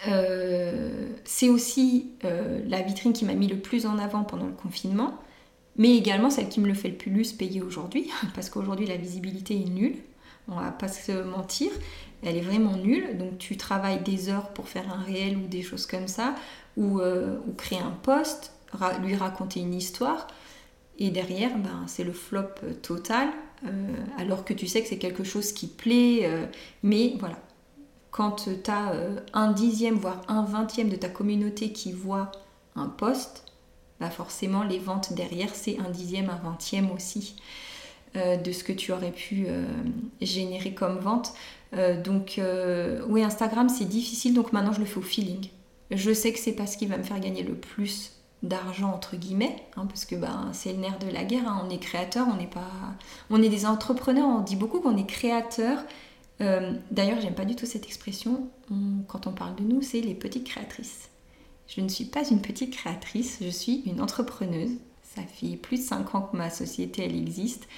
Euh, 0.08 1.08
c'est 1.24 1.48
aussi 1.48 2.10
euh, 2.24 2.60
la 2.66 2.80
vitrine 2.82 3.12
qui 3.12 3.24
m'a 3.24 3.34
mis 3.34 3.48
le 3.48 3.58
plus 3.58 3.86
en 3.86 3.98
avant 3.98 4.24
pendant 4.24 4.46
le 4.46 4.52
confinement, 4.52 5.18
mais 5.76 5.96
également 5.96 6.30
celle 6.30 6.48
qui 6.48 6.60
me 6.60 6.66
le 6.66 6.74
fait 6.74 6.88
le 6.88 6.96
plus 6.96 7.32
payer 7.32 7.62
aujourd'hui, 7.62 8.10
parce 8.34 8.50
qu'aujourd'hui 8.50 8.86
la 8.86 8.96
visibilité 8.96 9.54
est 9.54 9.68
nulle, 9.68 9.96
on 10.48 10.56
va 10.56 10.70
pas 10.70 10.88
se 10.88 11.12
mentir, 11.22 11.70
elle 12.22 12.36
est 12.36 12.42
vraiment 12.42 12.76
nulle, 12.76 13.16
donc 13.18 13.38
tu 13.38 13.56
travailles 13.56 14.00
des 14.00 14.28
heures 14.28 14.48
pour 14.50 14.68
faire 14.68 14.90
un 14.92 15.02
réel 15.02 15.36
ou 15.36 15.46
des 15.46 15.62
choses 15.62 15.86
comme 15.86 16.08
ça, 16.08 16.34
ou, 16.76 17.00
euh, 17.00 17.38
créer 17.56 17.78
un 17.78 17.90
post, 18.02 18.52
lui 19.02 19.16
raconter 19.16 19.60
une 19.60 19.74
histoire, 19.74 20.26
et 21.00 21.10
derrière, 21.10 21.56
ben, 21.58 21.84
c'est 21.86 22.04
le 22.04 22.12
flop 22.12 22.54
total, 22.82 23.28
alors 24.16 24.44
que 24.44 24.54
tu 24.54 24.66
sais 24.66 24.80
que 24.82 24.88
c'est 24.88 24.98
quelque 24.98 25.24
chose 25.24 25.52
qui 25.52 25.66
plaît, 25.66 26.30
mais 26.82 27.14
voilà, 27.18 27.36
quand 28.10 28.32
tu 28.32 28.70
as 28.70 28.92
euh, 28.92 29.20
un 29.32 29.52
dixième, 29.52 29.94
voire 29.94 30.22
un 30.28 30.42
vingtième 30.42 30.88
de 30.88 30.96
ta 30.96 31.08
communauté 31.08 31.72
qui 31.72 31.92
voit 31.92 32.32
un 32.74 32.86
post, 32.86 33.44
bah 34.00 34.10
forcément 34.10 34.64
les 34.64 34.78
ventes 34.78 35.12
derrière, 35.12 35.54
c'est 35.54 35.78
un 35.78 35.90
dixième, 35.90 36.30
un 36.30 36.36
vingtième 36.36 36.90
aussi 36.90 37.36
euh, 38.16 38.36
de 38.36 38.52
ce 38.52 38.64
que 38.64 38.72
tu 38.72 38.92
aurais 38.92 39.12
pu 39.12 39.44
euh, 39.46 39.64
générer 40.20 40.74
comme 40.74 40.98
vente. 40.98 41.32
donc 42.04 42.40
oui, 43.08 43.22
Instagram, 43.22 43.68
c'est 43.68 43.84
difficile, 43.84 44.34
donc 44.34 44.52
maintenant 44.52 44.72
je 44.72 44.80
le 44.80 44.86
fais 44.86 44.98
au 44.98 45.02
feeling. 45.02 45.48
Je 45.92 46.12
sais 46.12 46.32
que 46.32 46.38
c'est 46.38 46.52
pas 46.52 46.66
ce 46.66 46.76
qui 46.76 46.86
va 46.86 46.96
me 46.96 47.02
faire 47.02 47.20
gagner 47.20 47.42
le 47.42 47.54
plus 47.54 48.12
d'argent 48.42 48.92
entre 48.92 49.16
guillemets 49.16 49.56
hein, 49.76 49.86
parce 49.86 50.04
que 50.04 50.14
ben, 50.14 50.48
c'est 50.52 50.72
le 50.72 50.78
nerf 50.78 50.98
de 50.98 51.10
la 51.10 51.24
guerre 51.24 51.46
hein. 51.46 51.62
on 51.66 51.68
est 51.68 51.78
créateur 51.78 52.26
on 52.26 52.36
n'est 52.36 52.46
pas 52.46 52.70
on 53.28 53.42
est 53.42 53.50
des 53.50 53.66
entrepreneurs 53.66 54.26
on 54.26 54.40
dit 54.40 54.56
beaucoup 54.56 54.80
qu'on 54.80 54.96
est 54.96 55.06
créateur 55.06 55.78
euh, 56.40 56.72
d'ailleurs, 56.90 57.20
j'aime 57.20 57.34
pas 57.34 57.44
du 57.44 57.54
tout 57.54 57.66
cette 57.66 57.84
expression. 57.84 58.48
quand 59.08 59.26
on 59.26 59.32
parle 59.32 59.56
de 59.56 59.62
nous, 59.62 59.82
c'est 59.82 60.00
les 60.00 60.14
petites 60.14 60.44
créatrices. 60.44 61.10
Je 61.66 61.80
ne 61.80 61.88
suis 61.88 62.04
pas 62.04 62.28
une 62.28 62.40
petite 62.40 62.74
créatrice, 62.74 63.38
je 63.40 63.48
suis 63.48 63.82
une 63.86 64.00
entrepreneuse. 64.00 64.72
Ça 65.02 65.22
fait 65.22 65.56
plus 65.56 65.78
de 65.78 65.82
5 65.82 66.14
ans 66.14 66.22
que 66.22 66.36
ma 66.36 66.50
société 66.50 67.04
elle 67.04 67.16
existe 67.16 67.68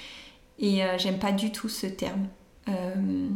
et 0.59 0.85
euh, 0.85 0.98
j'aime 0.98 1.18
pas 1.18 1.33
du 1.33 1.51
tout 1.51 1.68
ce 1.68 1.87
terme. 1.87 2.27
Euh, 2.68 3.29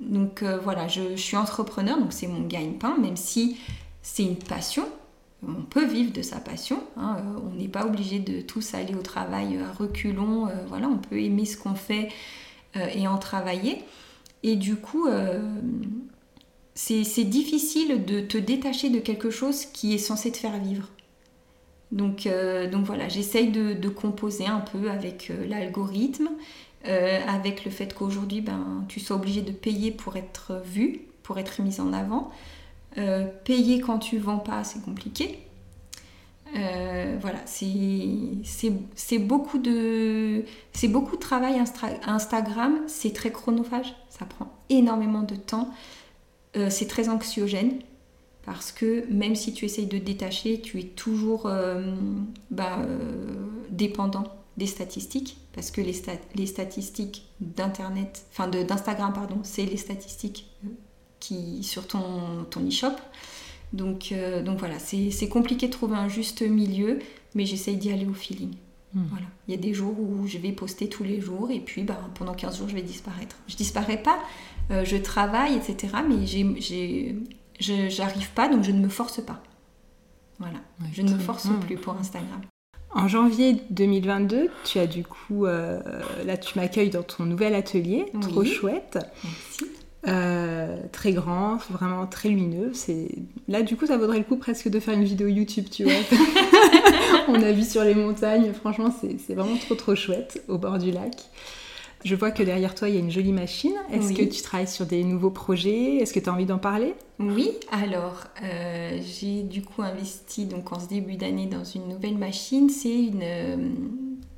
donc 0.00 0.42
voilà, 0.42 0.88
je, 0.88 1.16
suis 1.16 1.36
entrepreneur, 1.36 1.98
donc 1.98 2.12
c'est 2.12 2.26
mon 2.26 2.46
gagne-pain, 2.46 2.96
même 2.98 3.16
si 3.16 3.58
c'est 4.02 4.24
une 4.24 4.36
passion. 4.36 4.84
On 5.48 5.62
peut 5.62 5.86
vivre 5.86 6.12
de 6.12 6.22
sa 6.22 6.38
passion. 6.38 6.82
Hein, 6.96 7.16
on 7.44 7.54
n'est 7.54 7.68
pas 7.68 7.86
obligé 7.86 8.18
de 8.18 8.40
tous 8.40 8.74
aller 8.74 8.94
au 8.94 9.02
travail 9.02 9.58
à 9.58 9.72
reculons. 9.72 10.48
voilà, 10.68 10.88
on 10.88 10.98
peut 10.98 11.20
aimer 11.20 11.44
ce 11.44 11.56
qu'on 11.56 11.74
fait 11.74 12.08
et 12.74 13.06
en 13.06 13.18
travailler. 13.18 13.84
Et 14.44 14.56
du 14.56 14.76
coup, 14.76 15.08
euh, 15.08 15.40
c'est 16.74 17.24
difficile 17.24 18.04
de 18.04 18.20
te 18.20 18.36
détacher 18.36 18.90
de 18.90 19.00
quelque 19.00 19.30
chose 19.30 19.64
qui 19.64 19.94
est 19.94 19.98
censé 19.98 20.30
te 20.30 20.36
faire 20.36 20.60
vivre. 20.60 20.90
Donc, 21.92 22.26
euh, 22.26 22.70
donc 22.70 22.84
voilà, 22.84 23.08
j'essaye 23.08 23.48
de, 23.50 23.88
composer 23.88 24.46
un 24.46 24.60
peu 24.60 24.90
avec 24.90 25.30
euh, 25.30 25.46
l'algorithme, 25.48 26.28
avec 26.86 27.64
le 27.64 27.70
fait 27.70 27.94
qu'aujourd'hui, 27.94 28.42
ben, 28.42 28.84
tu 28.88 29.00
sois 29.00 29.16
obligé 29.16 29.40
de 29.40 29.52
payer 29.52 29.90
pour 29.90 30.16
être 30.16 30.60
vu, 30.66 31.00
pour 31.22 31.38
être 31.38 31.62
mise 31.62 31.80
en 31.80 31.94
avant. 31.94 32.30
Payer 33.44 33.80
quand 33.80 33.98
tu 33.98 34.18
vends 34.18 34.38
pas, 34.38 34.64
c'est 34.64 34.82
compliqué. 34.82 35.40
voilà, 36.52 37.40
c'est 37.46 39.18
beaucoup, 39.18 39.58
de, 39.58 40.44
beaucoup 40.84 41.16
de 41.16 41.20
travail 41.20 41.60
Instagram, 42.06 42.78
c'est 42.86 43.12
très 43.12 43.32
chronophage 43.32 43.94
ça 44.18 44.24
prend 44.26 44.52
énormément 44.68 45.22
de 45.22 45.34
temps. 45.34 45.70
Euh, 46.56 46.70
c'est 46.70 46.86
très 46.86 47.08
anxiogène 47.08 47.80
parce 48.44 48.72
que 48.72 49.06
même 49.10 49.34
si 49.34 49.52
tu 49.52 49.64
essayes 49.64 49.86
de 49.86 49.98
détacher, 49.98 50.60
tu 50.60 50.78
es 50.78 50.84
toujours 50.84 51.46
euh, 51.46 51.94
bah, 52.50 52.78
euh, 52.80 53.46
dépendant 53.70 54.24
des 54.56 54.66
statistiques 54.66 55.38
parce 55.52 55.70
que 55.70 55.80
les, 55.80 56.00
les 56.36 56.46
statistiques 56.46 57.26
d'internet, 57.40 58.26
enfin 58.30 58.48
d'Instagram 58.48 59.12
pardon, 59.12 59.38
c'est 59.42 59.64
les 59.64 59.76
statistiques 59.76 60.48
qui 61.26 61.62
sur 61.62 61.86
ton, 61.86 62.44
ton 62.50 62.66
e-shop. 62.66 62.94
Donc, 63.72 64.14
donc 64.44 64.58
voilà, 64.58 64.78
c'est 64.78 65.28
compliqué 65.28 65.66
de 65.66 65.72
trouver 65.72 65.96
un 65.96 66.08
juste 66.08 66.42
milieu, 66.42 67.00
mais 67.34 67.44
j'essaye 67.44 67.76
d'y 67.76 67.90
aller 67.90 68.06
au 68.06 68.14
feeling. 68.14 68.54
Hmm. 68.94 69.02
Voilà. 69.10 69.26
Il 69.48 69.54
y 69.54 69.58
a 69.58 69.60
des 69.60 69.74
jours 69.74 69.98
où 69.98 70.26
je 70.26 70.38
vais 70.38 70.52
poster 70.52 70.88
tous 70.88 71.02
les 71.02 71.20
jours 71.20 71.50
et 71.50 71.58
puis 71.58 71.82
bah, 71.82 71.98
pendant 72.14 72.32
15 72.32 72.58
jours 72.58 72.68
je 72.68 72.74
vais 72.74 72.82
disparaître. 72.82 73.36
Je 73.48 73.56
disparais 73.56 74.00
pas, 74.00 74.18
euh, 74.70 74.84
je 74.84 74.96
travaille, 74.96 75.56
etc. 75.56 75.94
Mais 76.08 76.26
je 76.26 77.88
j'arrive 77.88 78.30
pas 78.30 78.48
donc 78.48 78.62
je 78.62 78.70
ne 78.70 78.80
me 78.80 78.88
force 78.88 79.20
pas. 79.20 79.42
Voilà. 80.38 80.58
je 80.92 81.02
ne 81.02 81.12
me 81.12 81.18
force 81.18 81.48
plus 81.66 81.76
pour 81.76 81.94
Instagram. 81.94 82.40
En 82.90 83.08
janvier 83.08 83.56
2022, 83.70 84.50
tu 84.64 84.78
as 84.78 84.86
du 84.86 85.04
coup, 85.04 85.46
euh, 85.46 85.80
là 86.24 86.36
tu 86.36 86.56
m'accueilles 86.58 86.90
dans 86.90 87.02
ton 87.02 87.24
nouvel 87.24 87.54
atelier, 87.54 88.06
trop 88.20 88.44
chouette. 88.44 88.98
Merci. 89.24 89.64
Euh, 90.06 90.76
très 90.92 91.12
grand, 91.12 91.56
vraiment 91.70 92.06
très 92.06 92.28
lumineux. 92.28 92.70
C'est 92.74 93.08
là 93.48 93.62
du 93.62 93.76
coup 93.76 93.86
ça 93.86 93.96
vaudrait 93.96 94.18
le 94.18 94.24
coup 94.24 94.36
presque 94.36 94.68
de 94.68 94.78
faire 94.80 94.94
une 94.94 95.04
vidéo 95.04 95.28
YouTube, 95.28 95.66
tu 95.70 95.84
vois. 95.84 95.92
On 97.28 97.42
a 97.42 97.52
vu 97.52 97.62
sur 97.62 97.82
les 97.84 97.94
montagnes, 97.94 98.52
franchement 98.52 98.94
c'est 99.00 99.34
vraiment 99.34 99.56
trop 99.56 99.74
trop 99.74 99.94
chouette 99.94 100.42
au 100.48 100.58
bord 100.58 100.78
du 100.78 100.90
lac. 100.90 101.14
Je 102.04 102.14
vois 102.14 102.30
que 102.30 102.42
derrière 102.42 102.74
toi 102.74 102.90
il 102.90 102.96
y 102.96 102.98
a 102.98 103.00
une 103.00 103.10
jolie 103.10 103.32
machine. 103.32 103.72
Est-ce 103.90 104.12
que 104.12 104.24
tu 104.24 104.42
travailles 104.42 104.68
sur 104.68 104.84
des 104.84 105.02
nouveaux 105.04 105.30
projets? 105.30 105.96
Est-ce 105.96 106.12
que 106.12 106.20
tu 106.20 106.28
as 106.28 106.32
envie 106.34 106.44
d'en 106.44 106.58
parler? 106.58 106.94
Oui, 107.18 107.52
alors 107.72 108.24
euh, 108.42 109.00
j'ai 109.02 109.42
du 109.42 109.62
coup 109.62 109.80
investi 109.80 110.44
donc 110.44 110.70
en 110.72 110.80
ce 110.80 110.86
début 110.86 111.16
d'année 111.16 111.46
dans 111.46 111.64
une 111.64 111.88
nouvelle 111.88 112.18
machine. 112.18 112.68
C'est 112.68 113.04
une, 113.04 113.22
euh, 113.22 113.56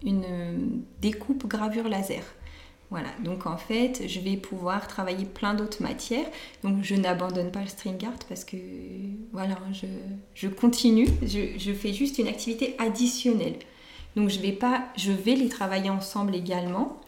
une 0.04 0.82
découpe 1.00 1.48
gravure 1.48 1.88
laser. 1.88 2.22
Voilà, 2.90 3.08
donc 3.24 3.46
en 3.46 3.56
fait, 3.56 4.04
je 4.06 4.20
vais 4.20 4.36
pouvoir 4.36 4.86
travailler 4.86 5.24
plein 5.24 5.54
d'autres 5.54 5.82
matières. 5.82 6.26
Donc 6.62 6.82
je 6.82 6.94
n'abandonne 6.94 7.50
pas 7.50 7.62
le 7.62 7.66
string 7.66 8.04
art 8.04 8.18
parce 8.28 8.44
que 8.44 8.56
voilà, 9.32 9.56
je, 10.34 10.46
continue, 10.48 11.08
je, 11.22 11.72
fais 11.72 11.92
juste 11.92 12.18
une 12.18 12.28
activité 12.28 12.76
additionnelle. 12.78 13.56
Donc 14.14 14.28
je 14.28 14.38
vais 14.38 14.52
pas, 14.52 14.86
je 14.96 15.10
vais 15.10 15.34
les 15.34 15.48
travailler 15.48 15.90
ensemble 15.90 16.36
également. 16.36 17.00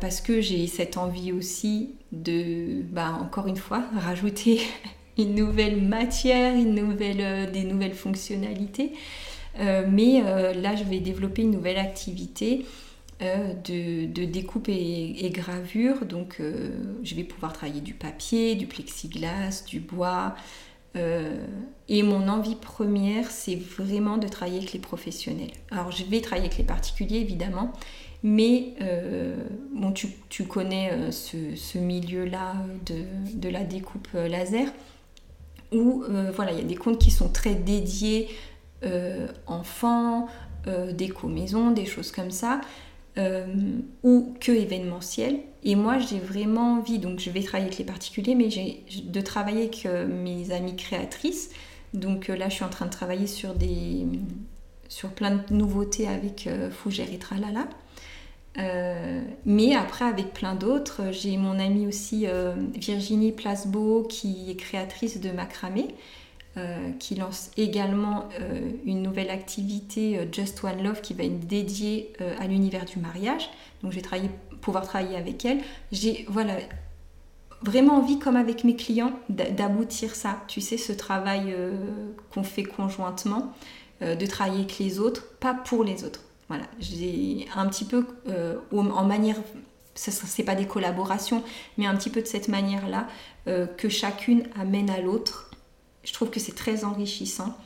parce 0.00 0.22
que 0.22 0.40
j'ai 0.40 0.66
cette 0.66 0.96
envie 0.96 1.32
aussi 1.32 1.96
de, 2.12 2.82
bah, 2.82 3.18
encore 3.20 3.48
une 3.48 3.58
fois, 3.58 3.84
rajouter 3.94 4.62
une 5.18 5.34
nouvelle 5.34 5.82
matière, 5.82 6.54
une 6.54 6.74
nouvelle, 6.74 7.52
des 7.52 7.64
nouvelles 7.64 7.92
fonctionnalités. 7.92 8.92
mais 9.58 10.22
là, 10.54 10.74
je 10.74 10.84
vais 10.84 11.00
développer 11.00 11.42
une 11.42 11.50
nouvelle 11.50 11.76
activité 11.78 12.64
de, 13.20 14.24
découpe 14.24 14.68
et, 14.68 15.30
gravure. 15.32 16.04
Donc, 16.06 16.40
je 17.02 17.14
vais 17.14 17.24
pouvoir 17.24 17.52
travailler 17.52 17.80
du 17.80 17.94
papier, 17.94 18.54
du 18.54 18.66
plexiglas, 18.66 19.64
du 19.66 19.80
bois, 19.80 20.34
euh, 20.96 21.46
et 21.88 22.02
mon 22.02 22.28
envie 22.28 22.56
première, 22.56 23.30
c'est 23.30 23.54
vraiment 23.54 24.16
de 24.16 24.26
travailler 24.26 24.58
avec 24.58 24.72
les 24.72 24.80
professionnels. 24.80 25.52
Alors, 25.70 25.92
je 25.92 26.04
vais 26.04 26.20
travailler 26.20 26.46
avec 26.46 26.58
les 26.58 26.64
particuliers, 26.64 27.18
évidemment, 27.18 27.72
mais 28.22 28.74
euh, 28.80 29.36
bon, 29.74 29.92
tu, 29.92 30.44
connais 30.44 30.90
euh, 30.92 31.10
ce, 31.10 31.78
milieu-là 31.78 32.54
de, 32.86 33.48
la 33.48 33.62
découpe 33.62 34.08
laser, 34.14 34.68
où 35.72 36.02
voilà, 36.34 36.50
il 36.50 36.58
y 36.58 36.62
a 36.62 36.64
des 36.64 36.74
comptes 36.74 36.98
qui 36.98 37.12
sont 37.12 37.28
très 37.28 37.54
dédiés 37.54 38.28
enfants, 39.46 40.26
déco-maison, 40.66 41.70
des 41.70 41.86
choses 41.86 42.10
comme 42.10 42.32
ça. 42.32 42.60
Euh, 43.18 43.44
ou 44.04 44.34
que 44.40 44.52
événementiel. 44.52 45.40
Et 45.64 45.74
moi, 45.74 45.98
j'ai 45.98 46.20
vraiment 46.20 46.78
envie, 46.78 47.00
donc 47.00 47.18
je 47.18 47.28
vais 47.30 47.42
travailler 47.42 47.66
avec 47.66 47.78
les 47.78 47.84
particuliers, 47.84 48.36
mais 48.36 48.50
j'ai 48.50 48.84
de 49.02 49.20
travailler 49.20 49.62
avec 49.62 49.84
euh, 49.84 50.06
mes 50.06 50.52
amies 50.52 50.76
créatrices. 50.76 51.50
Donc 51.92 52.30
euh, 52.30 52.36
là, 52.36 52.48
je 52.48 52.54
suis 52.54 52.64
en 52.64 52.68
train 52.68 52.86
de 52.86 52.92
travailler 52.92 53.26
sur, 53.26 53.54
des, 53.54 54.06
sur 54.88 55.10
plein 55.10 55.32
de 55.32 55.52
nouveautés 55.52 56.06
avec 56.06 56.48
Fougère 56.70 57.12
et 57.12 57.18
Tralala. 57.18 57.66
mais 59.44 59.74
après, 59.74 60.04
avec 60.04 60.32
plein 60.32 60.54
d'autres, 60.54 61.10
j'ai 61.10 61.36
mon 61.36 61.58
amie 61.58 61.88
aussi 61.88 62.26
Virginie 62.76 63.32
Plasbeau 63.32 64.04
qui 64.04 64.50
est 64.50 64.56
créatrice 64.56 65.20
de 65.20 65.30
macramé. 65.30 65.88
Euh, 66.56 66.90
qui 66.98 67.14
lance 67.14 67.52
également 67.56 68.28
euh, 68.40 68.72
une 68.84 69.02
nouvelle 69.02 69.30
activité 69.30 70.18
euh, 70.18 70.24
Just 70.32 70.64
One 70.64 70.82
Love 70.82 71.00
qui 71.00 71.14
va 71.14 71.22
être 71.22 71.46
dédiée 71.46 72.12
à 72.40 72.48
l'univers 72.48 72.84
du 72.86 72.98
mariage. 72.98 73.48
Donc 73.84 73.92
je 73.92 74.00
vais 74.00 74.30
pouvoir 74.60 74.84
travailler 74.84 75.16
avec 75.16 75.44
elle. 75.44 75.60
J'ai 75.92 76.26
voilà, 76.28 76.54
vraiment 77.62 77.98
envie, 77.98 78.18
comme 78.18 78.34
avec 78.34 78.64
mes 78.64 78.74
clients, 78.74 79.12
d'aboutir 79.28 80.16
ça. 80.16 80.42
Tu 80.48 80.60
sais, 80.60 80.76
ce 80.76 80.92
travail 80.92 81.54
qu'on 82.34 82.42
fait 82.42 82.64
conjointement, 82.64 83.54
de 84.00 84.26
travailler 84.26 84.58
avec 84.62 84.78
les 84.80 84.98
autres, 84.98 85.28
pas 85.38 85.54
pour 85.54 85.84
les 85.84 86.02
autres. 86.02 86.22
Voilà, 86.48 86.64
j'ai 86.80 87.46
un 87.54 87.68
petit 87.68 87.84
peu 87.84 88.04
en 88.72 89.04
manière 89.04 89.36
ce 89.94 90.10
n'est 90.10 90.44
pas 90.44 90.56
des 90.56 90.66
collaborations, 90.66 91.44
mais 91.78 91.86
un 91.86 91.94
petit 91.94 92.10
peu 92.10 92.22
de 92.22 92.26
cette 92.26 92.48
manière-là, 92.48 93.06
que 93.76 93.88
chacune 93.88 94.44
amène 94.58 94.90
à 94.90 95.00
l'autre 95.00 95.49
je 96.04 96.12
trouve 96.12 96.30
que 96.30 96.40
c'est 96.40 96.54
très 96.54 96.84
enrichissant. 96.84 97.56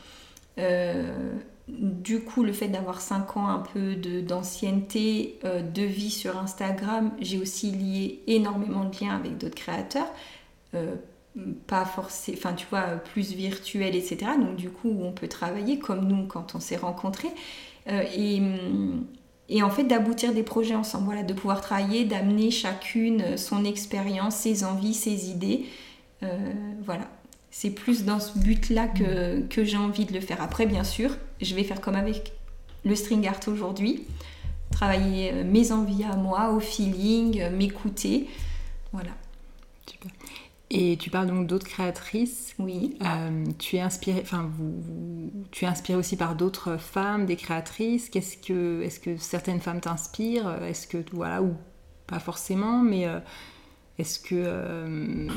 Euh, 0.59 1.35
du 1.69 2.21
coup, 2.21 2.43
le 2.43 2.53
fait 2.53 2.69
d'avoir 2.69 3.01
5 3.01 3.37
ans 3.37 3.49
un 3.49 3.61
peu 3.61 3.95
d'ancienneté, 3.95 5.39
de, 5.43 5.49
euh, 5.49 5.63
de, 5.63 5.83
vie 5.83 6.11
sur 6.11 6.39
Instagram, 6.39 7.13
j'ai 7.21 7.39
aussi 7.39 7.71
lié 7.71 8.23
énormément 8.27 8.85
de 8.85 8.95
liens 9.01 9.17
avec 9.17 9.39
d'autres 9.39 9.55
créateurs. 9.55 10.13
Euh, 10.75 10.95
pas 11.67 11.85
forcément, 11.85 12.39
enfin 12.39 12.53
tu 12.55 12.67
vois, 12.71 12.83
plus 12.83 13.33
virtuel, 13.33 13.97
etc. 13.97 14.33
Donc 14.39 14.57
du 14.57 14.71
coup, 14.71 14.97
on 15.03 15.11
peut 15.11 15.27
travailler 15.27 15.79
comme 15.81 16.07
nous 16.07 16.27
quand 16.27 16.55
on 16.55 16.61
s'est 16.61 16.77
rencontrés. 16.77 17.33
et, 17.89 18.41
et, 19.49 19.63
en 19.63 19.71
fait, 19.71 19.85
d'aboutir 19.85 20.33
des 20.33 20.45
projets 20.45 20.77
ensemble, 20.77 21.07
voilà, 21.07 21.23
de 21.25 21.35
pouvoir 21.35 21.61
travailler, 21.61 22.05
d'amener 22.05 22.51
chacune 22.53 23.37
son 23.37 23.65
expérience, 23.65 24.37
ses 24.37 24.65
envies, 24.65 24.95
ses 24.95 25.29
idées. 25.31 25.67
voilà, 26.85 27.09
c'est 27.57 27.71
plus 27.71 28.05
dans 28.05 28.19
ce 28.19 28.37
but-là 28.37 28.89
que, 28.89 29.43
que 29.43 29.63
j'ai 29.63 29.77
envie 29.77 30.07
de 30.07 30.13
le 30.13 30.19
faire. 30.19 30.43
Après, 30.43 30.67
bien 30.67 30.83
sûr, 30.83 31.17
je 31.41 31.55
vais 31.55 31.63
faire 31.63 31.81
comme 31.81 31.95
avec 31.95 32.33
le 32.85 32.97
string 32.97 33.29
art 33.29 33.39
aujourd'hui, 33.47 34.09
travailler 34.73 35.33
euh, 35.33 35.45
mes 35.45 35.71
envies 35.71 36.03
à 36.03 36.17
moi, 36.17 36.51
au 36.51 36.59
feeling, 36.59 37.41
euh, 37.41 37.57
m'écouter. 37.57 38.27
Voilà. 38.93 39.13
Super. 39.89 40.11
Et 40.71 40.97
tu 40.97 41.11
parles 41.11 41.29
donc 41.29 41.47
d'autres 41.47 41.69
créatrices. 41.69 42.57
Oui. 42.59 42.99
Euh, 43.03 43.45
tu 43.61 43.77
es 43.77 43.81
inspirée, 43.81 44.23
enfin, 44.23 44.51
vous, 44.59 45.31
tu 45.53 45.65
es 45.65 45.69
inspirée 45.69 45.97
aussi 45.97 46.17
par 46.17 46.35
d'autres 46.35 46.77
femmes, 46.77 47.25
des 47.25 47.37
créatrices. 47.37 48.11
Qu'est-ce 48.11 48.37
que, 48.37 48.83
est-ce 48.83 48.99
que 48.99 49.17
certaines 49.17 49.61
femmes 49.61 49.81
t'inspirent? 49.81 50.61
Est-ce 50.65 50.89
que, 50.89 50.99
voilà, 51.13 51.41
ou 51.41 51.55
pas 52.09 52.19
forcément, 52.19 52.83
mais 52.83 53.07
est-ce 53.99 54.19
que 54.19 55.29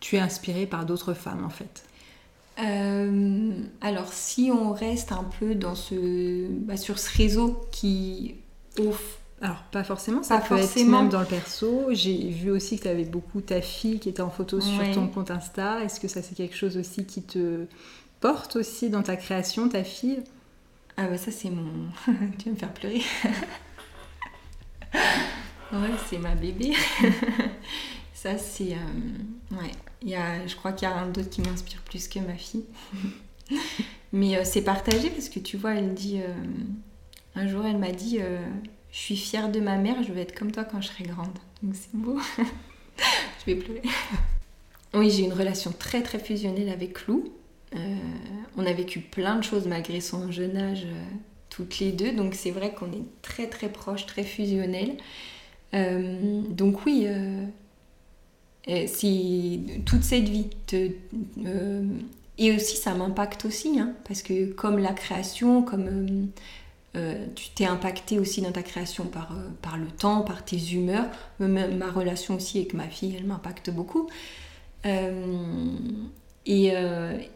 tu 0.00 0.16
es 0.16 0.18
inspirée 0.18 0.66
par 0.66 0.84
d'autres 0.84 1.14
femmes 1.14 1.44
en 1.44 1.50
fait 1.50 1.84
euh, 2.58 3.52
alors 3.80 4.12
si 4.12 4.50
on 4.52 4.72
reste 4.72 5.12
un 5.12 5.24
peu 5.38 5.54
dans 5.54 5.74
ce, 5.74 6.46
bah, 6.48 6.76
sur 6.76 6.98
ce 6.98 7.16
réseau 7.16 7.60
qui 7.70 8.34
offre 8.78 9.20
alors, 9.42 9.62
pas 9.72 9.84
forcément, 9.84 10.22
ça 10.22 10.38
peut 10.38 10.58
être 10.58 10.76
même 10.84 11.08
dans 11.08 11.20
le 11.20 11.26
perso. 11.26 11.86
J'ai 11.92 12.28
vu 12.28 12.50
aussi 12.50 12.76
que 12.76 12.82
tu 12.82 12.88
avais 12.88 13.04
beaucoup 13.04 13.40
ta 13.40 13.62
fille 13.62 13.98
qui 13.98 14.10
était 14.10 14.20
en 14.20 14.28
photo 14.28 14.60
sur 14.60 14.90
ton 14.92 15.06
compte 15.06 15.30
Insta. 15.30 15.82
Est-ce 15.82 15.98
que 15.98 16.08
ça, 16.08 16.20
c'est 16.20 16.34
quelque 16.34 16.54
chose 16.54 16.76
aussi 16.76 17.06
qui 17.06 17.22
te 17.22 17.64
porte 18.20 18.56
aussi 18.56 18.90
dans 18.90 19.02
ta 19.02 19.16
création, 19.16 19.70
ta 19.70 19.82
fille? 19.82 20.18
Ah, 20.98 21.06
bah 21.06 21.16
ça, 21.16 21.30
c'est 21.30 21.48
mon. 21.48 21.64
tu 22.38 22.46
vas 22.46 22.50
me 22.50 22.56
faire 22.56 22.74
pleurer. 22.74 23.00
ouais, 25.72 25.90
c'est 26.10 26.18
ma 26.18 26.34
bébé. 26.34 26.74
ça, 28.22 28.36
c'est. 28.36 28.74
Euh, 28.74 29.56
ouais. 29.56 29.70
Il 30.02 30.14
je 30.46 30.54
crois 30.54 30.72
qu'il 30.72 30.86
y 30.86 30.90
a 30.90 30.94
un 30.94 31.08
d'autre 31.08 31.30
qui 31.30 31.40
m'inspire 31.40 31.80
plus 31.80 32.06
que 32.06 32.18
ma 32.18 32.34
fille. 32.34 32.66
Mais 34.12 34.36
euh, 34.36 34.42
c'est 34.44 34.60
partagé 34.60 35.08
parce 35.08 35.30
que 35.30 35.38
tu 35.38 35.56
vois, 35.56 35.74
elle 35.74 35.94
dit. 35.94 36.20
Euh, 36.20 36.34
un 37.34 37.48
jour, 37.48 37.64
elle 37.64 37.78
m'a 37.78 37.92
dit 37.92 38.18
Je 38.90 38.98
suis 38.98 39.16
fière 39.16 39.50
de 39.50 39.58
ma 39.58 39.76
mère, 39.76 40.02
je 40.02 40.12
vais 40.12 40.20
être 40.20 40.38
comme 40.38 40.52
toi 40.52 40.64
quand 40.64 40.82
je 40.82 40.88
serai 40.88 41.04
grande. 41.04 41.38
Donc 41.62 41.74
c'est 41.74 41.94
beau. 41.94 42.18
je 42.98 43.46
vais 43.46 43.54
pleurer. 43.54 43.82
oui, 44.94 45.10
j'ai 45.10 45.22
une 45.22 45.32
relation 45.32 45.72
très 45.72 46.02
très 46.02 46.18
fusionnelle 46.18 46.68
avec 46.68 47.06
Lou. 47.06 47.32
on 48.58 48.66
a 48.66 48.72
vécu 48.74 49.00
plein 49.00 49.36
de 49.36 49.44
choses 49.44 49.66
malgré 49.66 50.02
son 50.02 50.30
jeune 50.30 50.58
âge, 50.58 50.86
toutes 51.48 51.78
les 51.78 51.92
deux. 51.92 52.12
Donc 52.12 52.34
c'est 52.34 52.50
vrai 52.50 52.74
qu'on 52.74 52.92
est 52.92 53.06
très 53.22 53.46
très 53.46 53.70
proches, 53.70 54.04
très 54.04 54.24
fusionnels. 54.24 54.98
donc 55.72 56.84
oui 56.84 57.06
si 58.86 59.82
toute 59.86 60.02
cette 60.02 60.28
vie 60.28 60.50
euh, 60.74 61.82
et 62.38 62.54
aussi 62.54 62.76
ça 62.76 62.94
m'impacte 62.94 63.44
aussi 63.44 63.78
hein, 63.80 63.92
parce 64.06 64.22
que 64.22 64.52
comme 64.52 64.78
la 64.78 64.92
création 64.92 65.62
comme 65.62 65.86
euh, 65.88 66.26
euh, 66.96 67.26
tu 67.34 67.50
t'es 67.50 67.66
impacté 67.66 68.18
aussi 68.18 68.42
dans 68.42 68.52
ta 68.52 68.62
création 68.62 69.04
par, 69.04 69.34
par 69.62 69.76
le 69.76 69.86
temps 69.86 70.22
par 70.22 70.44
tes 70.44 70.58
humeurs 70.72 71.06
ma 71.38 71.90
relation 71.90 72.36
aussi 72.36 72.58
avec 72.58 72.74
ma 72.74 72.88
fille 72.88 73.16
elle 73.18 73.26
m'impacte 73.26 73.70
beaucoup. 73.70 74.08
Et, 76.46 76.72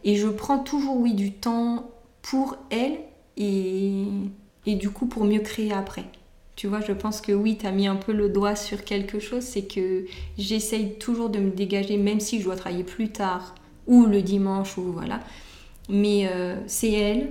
et, 0.03 0.15
je 0.15 0.27
prends 0.27 0.57
toujours 0.57 0.97
oui 0.97 1.13
du 1.13 1.31
temps 1.31 1.89
pour 2.23 2.57
elle 2.71 2.97
et, 3.37 4.03
et 4.65 4.75
du 4.75 4.89
coup 4.89 5.05
pour 5.05 5.25
mieux 5.25 5.39
créer 5.39 5.71
après 5.71 6.05
tu 6.55 6.67
vois, 6.67 6.81
je 6.81 6.93
pense 6.93 7.21
que 7.21 7.31
oui, 7.31 7.57
tu 7.57 7.65
as 7.65 7.71
mis 7.71 7.87
un 7.87 7.97
peu 7.97 8.13
le 8.13 8.29
doigt 8.29 8.55
sur 8.55 8.83
quelque 8.83 9.19
chose, 9.19 9.43
c'est 9.43 9.63
que 9.63 10.05
j'essaye 10.37 10.97
toujours 10.97 11.29
de 11.29 11.39
me 11.39 11.51
dégager, 11.51 11.97
même 11.97 12.19
si 12.19 12.39
je 12.39 12.45
dois 12.45 12.55
travailler 12.55 12.83
plus 12.83 13.09
tard, 13.09 13.55
ou 13.87 14.05
le 14.05 14.21
dimanche, 14.21 14.77
ou 14.77 14.83
voilà. 14.93 15.19
Mais 15.89 16.27
euh, 16.31 16.55
c'est 16.67 16.91
elle, 16.91 17.29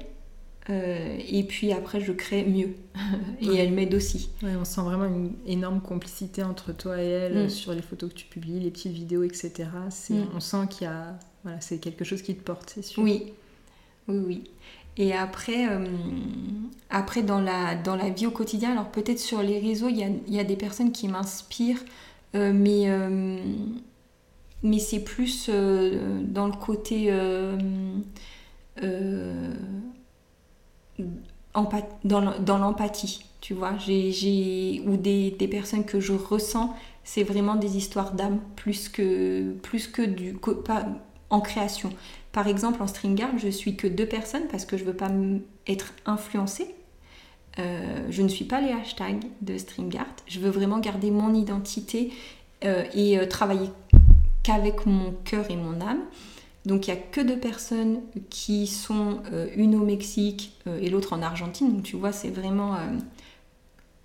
euh, 0.71 1.19
et 1.29 1.43
puis 1.43 1.73
après, 1.73 2.01
je 2.01 2.13
crée 2.13 2.45
mieux. 2.45 2.75
et 3.41 3.55
elle 3.57 3.73
m'aide 3.73 3.95
aussi. 3.95 4.31
on 4.43 4.65
sent 4.65 4.81
vraiment 4.81 5.07
une 5.07 5.33
énorme 5.47 5.81
complicité 5.81 6.43
entre 6.43 6.73
toi 6.73 7.03
et 7.03 7.07
elle 7.07 7.47
mm. 7.47 7.51
sur 7.51 7.73
les 7.73 7.83
photos 7.83 8.11
que 8.11 8.15
tu 8.15 8.27
publies, 8.27 8.61
les 8.61 8.71
petites 8.71 8.93
vidéos, 8.93 9.23
etc. 9.23 9.69
Mm. 10.11 10.23
On 10.35 10.41
sent 10.41 10.69
qu'il 10.71 10.87
y 10.87 10.91
a. 10.91 11.19
Voilà, 11.43 11.61
c'est 11.61 11.79
quelque 11.79 12.05
chose 12.05 12.23
qui 12.23 12.35
te 12.35 12.43
porte, 12.43 12.73
c'est 12.75 12.83
sûr. 12.83 13.03
Oui, 13.03 13.33
oui, 14.09 14.19
oui. 14.27 14.45
Et 14.97 15.13
après, 15.13 15.69
euh, 15.69 15.85
après 16.91 17.23
dans, 17.23 17.41
la, 17.41 17.75
dans 17.75 17.97
la 17.97 18.11
vie 18.11 18.27
au 18.27 18.31
quotidien, 18.31 18.73
alors 18.73 18.91
peut-être 18.91 19.19
sur 19.19 19.43
les 19.43 19.59
réseaux, 19.59 19.89
il 19.89 19.97
y 19.97 20.05
a, 20.05 20.09
y 20.29 20.39
a, 20.39 20.45
des 20.45 20.57
personnes 20.57 20.93
qui 20.93 21.09
m'inspirent, 21.09 21.83
euh, 22.35 22.53
mais, 22.55 22.89
euh, 22.89 23.39
mais 24.63 24.79
c'est 24.79 25.01
plus 25.01 25.51
dans 25.51 26.47
le 26.47 26.53
côté 26.53 27.11
dans 28.81 29.51
l'empathie, 32.59 33.25
tu 33.41 33.55
vois, 33.55 33.77
j'ai, 33.79 34.83
ou 34.87 34.97
des, 34.97 35.33
des, 35.33 35.49
personnes 35.49 35.85
que 35.85 35.99
je 35.99 36.13
ressens, 36.13 36.75
c'est 37.03 37.25
vraiment 37.25 37.57
des 37.57 37.77
histoires 37.77 38.13
d'âme 38.13 38.39
plus 38.57 38.89
que, 38.89 39.53
plus 39.63 39.89
que 39.89 40.03
du, 40.03 40.35
pas, 40.65 40.87
en 41.31 41.41
création. 41.41 41.91
Par 42.33 42.49
exemple, 42.49 42.83
en 42.83 42.87
string 42.87 43.23
art, 43.23 43.39
je 43.39 43.49
suis 43.49 43.77
que 43.77 43.87
deux 43.87 44.07
personnes 44.07 44.47
parce 44.51 44.65
que 44.65 44.77
je 44.77 44.85
veux 44.85 44.95
pas 44.95 45.11
être 45.67 45.93
influencée. 46.07 46.75
Euh, 47.59 48.07
je 48.11 48.23
ne 48.23 48.29
suis 48.29 48.45
pas 48.45 48.61
les 48.61 48.73
hashtags 48.73 49.25
de 49.41 49.57
StreamGart. 49.57 50.17
Je 50.27 50.41
veux 50.41 50.51
vraiment 50.51 50.79
garder 50.79 51.11
mon 51.11 51.35
identité 51.35 52.13
euh, 52.65 52.85
et 52.95 53.19
euh, 53.19 53.27
travailler 53.27 53.71
qu'avec 54.43 54.87
mon 54.87 55.13
cœur 55.25 55.51
et 55.51 55.57
mon 55.57 55.81
âme. 55.81 56.01
Donc 56.67 56.89
il 56.89 56.95
n'y 56.95 56.99
a 56.99 57.01
que 57.01 57.21
deux 57.21 57.39
personnes 57.39 58.01
qui 58.31 58.67
sont 58.67 59.19
une 59.55 59.75
au 59.75 59.85
Mexique 59.85 60.59
et 60.81 60.89
l'autre 60.89 61.13
en 61.13 61.21
Argentine. 61.21 61.75
Donc 61.75 61.83
tu 61.83 61.95
vois, 61.97 62.11
c'est 62.11 62.31
vraiment 62.31 62.79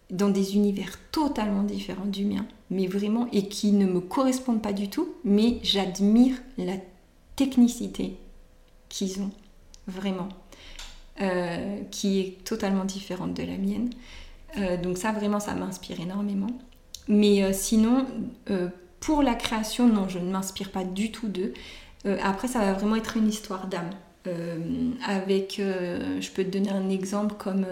dans 0.10 0.29
des 0.29 0.55
univers 0.55 0.91
totalement 1.12 1.63
différents 1.63 2.05
du 2.05 2.25
mien, 2.25 2.45
mais 2.69 2.88
vraiment, 2.88 3.27
et 3.32 3.47
qui 3.47 3.71
ne 3.71 3.86
me 3.86 4.01
correspondent 4.01 4.62
pas 4.62 4.73
du 4.73 4.89
tout, 4.89 5.08
mais 5.23 5.60
j'admire 5.63 6.36
la 6.58 6.75
technicité 7.39 8.17
qu'ils 8.89 9.21
ont, 9.21 9.32
vraiment. 9.88 10.28
Euh, 11.21 11.82
qui 11.91 12.21
est 12.21 12.45
totalement 12.45 12.86
différente 12.86 13.34
de 13.34 13.43
la 13.43 13.58
mienne. 13.58 13.89
Euh, 14.58 14.78
donc 14.78 14.97
ça, 14.97 15.12
vraiment, 15.12 15.41
ça 15.41 15.54
m'inspire 15.54 15.99
énormément. 15.99 16.52
Mais 17.10 17.43
euh, 17.43 17.52
sinon, 17.52 18.06
pour 19.02 19.21
la 19.21 19.36
création, 19.36 19.88
non, 19.89 20.08
je 20.08 20.17
ne 20.17 20.32
m'inspire 20.32 20.71
pas 20.71 20.86
du 20.86 21.12
tout 21.12 21.28
d'eux. 21.28 21.54
après, 22.23 22.47
ça 22.47 22.60
va 22.60 22.71
vraiment 22.71 22.95
être 22.95 23.17
une 23.17 23.28
histoire 23.28 23.67
d'âme. 23.67 23.89
avec, 25.06 25.56
je 25.58 26.32
peux 26.32 26.43
te 26.45 26.49
donner 26.49 26.71
un 26.71 26.89
exemple 26.89 27.36
comme 27.38 27.65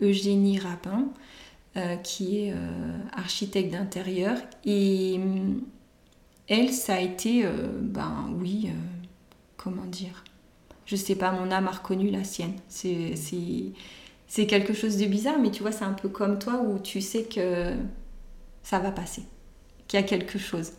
Eugénie 0.00 0.60
Rapin, 0.60 1.06
qui 2.04 2.38
est 2.38 2.54
architecte 3.12 3.72
d'intérieur. 3.72 4.36
Et 4.64 5.18
elle, 6.48 6.72
ça 6.72 6.94
a 6.94 7.00
été, 7.00 7.44
ben 7.80 8.30
oui, 8.38 8.68
comment 9.56 9.84
dire? 9.84 10.24
Je 10.86 10.96
sais 10.96 11.14
pas, 11.14 11.32
mon 11.32 11.50
âme 11.50 11.68
a 11.68 11.70
reconnu 11.70 12.10
la 12.10 12.24
sienne. 12.24 12.54
C'est 12.68 14.46
quelque 14.46 14.74
chose 14.74 14.96
de 14.96 15.06
bizarre, 15.06 15.38
mais 15.38 15.50
tu 15.50 15.62
vois, 15.62 15.72
c'est 15.72 15.84
un 15.84 15.92
peu 15.92 16.08
comme 16.08 16.38
toi 16.38 16.60
où 16.60 16.78
tu 16.78 17.00
sais 17.00 17.24
que 17.24 17.74
ça 18.62 18.78
va 18.78 18.90
passer, 18.90 19.22
qu'il 19.88 20.00
y 20.00 20.02
a 20.02 20.06
quelque 20.06 20.38
chose 20.38 20.72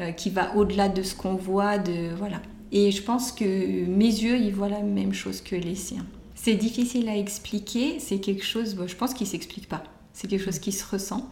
euh, 0.00 0.12
qui 0.12 0.30
va 0.30 0.54
au-delà 0.56 0.88
de 0.88 1.02
ce 1.02 1.14
qu'on 1.14 1.34
voit, 1.34 1.78
de 1.78 2.14
voilà. 2.16 2.40
Et 2.70 2.90
je 2.90 3.02
pense 3.02 3.32
que 3.32 3.44
mes 3.86 4.06
yeux, 4.06 4.38
ils 4.38 4.54
voient 4.54 4.68
la 4.68 4.80
même 4.80 5.12
chose 5.12 5.40
que 5.40 5.54
les 5.54 5.74
siens. 5.74 6.06
C'est 6.34 6.54
difficile 6.54 7.08
à 7.08 7.16
expliquer, 7.16 7.98
c'est 7.98 8.18
quelque 8.18 8.44
chose, 8.44 8.76
je 8.86 8.96
pense 8.96 9.12
qu'il 9.14 9.26
s'explique 9.26 9.68
pas. 9.68 9.84
C'est 10.14 10.28
quelque 10.28 10.44
chose 10.44 10.58
qui 10.58 10.72
se 10.72 10.84
ressent. 10.84 11.30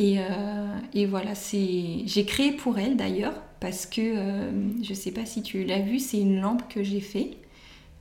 Et, 0.00 0.18
euh, 0.18 0.78
et 0.94 1.04
voilà, 1.04 1.32
j'ai 1.52 2.24
créé 2.24 2.52
pour 2.52 2.78
elle 2.78 2.96
d'ailleurs, 2.96 3.34
parce 3.60 3.84
que 3.84 4.00
euh, 4.00 4.50
je 4.82 4.90
ne 4.90 4.94
sais 4.94 5.10
pas 5.10 5.26
si 5.26 5.42
tu 5.42 5.62
l'as 5.64 5.80
vu, 5.80 5.98
c'est 5.98 6.18
une 6.18 6.40
lampe 6.40 6.66
que 6.72 6.82
j'ai 6.82 7.02
fait 7.02 7.36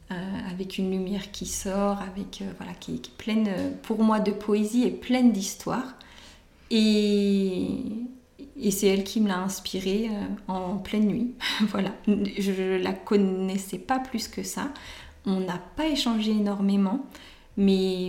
euh, 0.09 0.15
avec 0.49 0.77
une 0.77 0.91
lumière 0.91 1.29
qui 1.31 1.45
sort, 1.45 2.01
avec 2.01 2.41
voilà, 2.57 2.71
qui, 2.79 2.93
est 2.95 3.11
pleine 3.17 3.49
pour 3.83 4.01
moi 4.01 4.21
de 4.21 4.31
poésie 4.31 4.85
et 4.85 4.91
pleine 4.91 5.33
d'histoire. 5.33 5.95
Et, 6.71 7.67
c'est 8.71 8.87
elle 8.87 9.03
qui 9.03 9.19
me 9.19 9.27
l'a 9.27 9.39
inspirée 9.39 10.09
en 10.47 10.77
pleine 10.77 11.07
nuit. 11.07 11.33
voilà, 11.67 11.93
je 12.07 12.77
la 12.81 12.93
connaissais 12.93 13.77
pas 13.77 13.99
plus 13.99 14.29
que 14.29 14.43
ça. 14.43 14.71
On 15.25 15.41
n'a 15.41 15.57
pas 15.75 15.87
échangé 15.87 16.31
énormément, 16.31 17.05
mais 17.57 18.07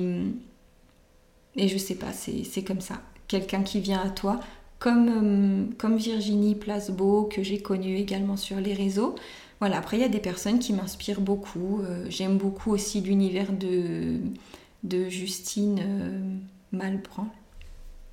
et 1.57 1.67
je 1.67 1.77
sais 1.77 1.97
pas, 1.97 2.13
c'est 2.13 2.63
comme 2.63 2.81
ça 2.81 3.01
quelqu'un 3.31 3.63
qui 3.63 3.81
vient 3.81 4.01
à 4.01 4.11
toi, 4.11 4.41
comme, 4.81 5.09
euh, 5.09 5.75
comme 5.79 5.97
Virginie 5.97 6.57
Placebeau, 6.57 7.25
que 7.25 7.43
j'ai 7.43 7.61
connue 7.61 7.97
également 7.97 8.37
sur 8.37 8.57
les 8.57 8.75
réseaux. 8.75 9.15
Voilà, 9.61 9.79
après, 9.79 9.99
il 9.99 10.01
y 10.01 10.05
a 10.05 10.09
des 10.09 10.21
personnes 10.21 10.59
qui 10.59 10.73
m'inspirent 10.73 11.21
beaucoup. 11.21 11.81
Euh, 11.83 12.05
j'aime 12.09 12.39
beaucoup 12.39 12.73
aussi 12.73 13.01
l'univers 13.01 13.53
de, 13.53 14.19
de 14.83 15.09
Justine 15.09 15.79
euh, 15.81 16.37
Malbran. 16.73 17.29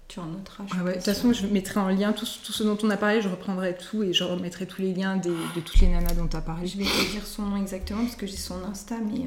Tu 0.07 0.19
en 0.19 0.27
noteras. 0.27 0.65
Ah 0.71 0.83
de 0.83 0.93
toute 0.93 1.03
façon, 1.03 1.33
je 1.33 1.47
mettrai 1.47 1.79
en 1.79 1.89
lien 1.89 2.13
tout, 2.13 2.27
tout, 2.45 2.53
ce 2.53 2.63
dont 2.63 2.77
on 2.83 2.89
a 2.91 2.97
parlé, 2.97 3.21
je 3.21 3.27
reprendrai 3.27 3.75
tout 3.75 4.03
et 4.03 4.13
je 4.13 4.23
remettrai 4.23 4.65
tous 4.65 4.81
les 4.81 4.93
liens 4.93 5.17
de 5.17 5.33
toutes 5.55 5.79
les 5.79 5.87
nanas 5.87 6.13
dont 6.13 6.27
tu 6.27 6.37
as 6.37 6.41
parlé. 6.41 6.67
Je 6.67 6.77
vais 6.77 6.85
te 6.85 7.11
dire 7.11 7.25
son 7.25 7.41
nom 7.41 7.57
exactement 7.57 8.03
parce 8.03 8.15
que 8.15 8.27
j'ai 8.27 8.37
son 8.37 8.63
Insta, 8.63 8.95
mais. 8.99 9.25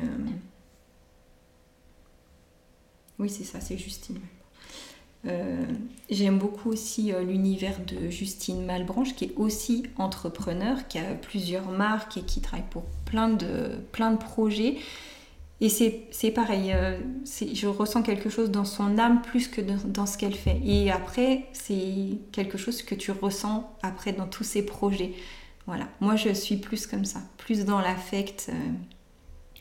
Oui, 3.18 3.29
c'est 3.29 3.44
ça, 3.44 3.61
c'est 3.61 3.76
Justine. 3.76 4.20
Euh, 5.26 5.64
j'aime 6.09 6.38
beaucoup 6.38 6.70
aussi 6.70 7.12
euh, 7.12 7.22
l'univers 7.22 7.78
de 7.87 8.09
Justine 8.09 8.64
Malbranche, 8.64 9.14
qui 9.14 9.26
est 9.26 9.35
aussi 9.37 9.85
entrepreneur, 9.96 10.88
qui 10.88 10.98
a 10.98 11.14
plusieurs 11.14 11.68
marques 11.70 12.16
et 12.16 12.22
qui 12.22 12.40
travaille 12.40 12.64
pour 12.70 12.85
plein 13.04 13.28
de, 13.28 13.72
plein 13.92 14.12
de 14.12 14.16
projets. 14.16 14.78
Et 15.62 15.68
c'est 15.68 16.30
pareil, 16.30 16.72
euh, 16.72 16.98
je 17.26 17.66
ressens 17.66 18.02
quelque 18.02 18.30
chose 18.30 18.50
dans 18.50 18.64
son 18.64 18.96
âme 18.96 19.20
plus 19.20 19.46
que 19.46 19.61
dans, 19.61 20.06
ce 20.06 20.16
qu'elle 20.16 20.35
fait. 20.35 20.59
Et 20.64 20.90
après, 20.90 21.44
c'est 21.52 22.18
quelque 22.33 22.56
chose 22.56 22.83
que 22.83 22.94
tu 22.94 23.11
ressens 23.11 23.70
après 23.83 24.14
dans 24.14 24.26
tous 24.26 24.44
ses 24.44 24.64
projets. 24.64 25.12
Voilà, 25.66 25.87
moi 26.00 26.16
je 26.16 26.33
suis 26.33 26.56
plus 26.56 26.87
comme 26.87 27.04
ça, 27.04 27.20
plus 27.37 27.66
dans 27.66 27.78
l'affect. 27.78 28.50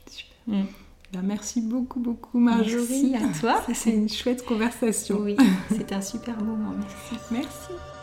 Super. 0.10 0.64
Ben, 1.12 1.22
merci 1.24 1.62
beaucoup, 1.62 2.00
beaucoup 2.00 2.38
Marjorie. 2.38 3.10
Merci 3.12 3.16
à 3.16 3.40
toi. 3.40 3.62
C'est 3.74 3.92
une 3.92 4.10
chouette 4.10 4.46
conversation. 4.46 5.18
Oui, 5.20 5.36
c'est 5.70 5.92
un 5.92 6.02
super 6.02 6.42
moment. 6.44 6.74
Merci. 6.78 7.24
Merci. 7.32 7.99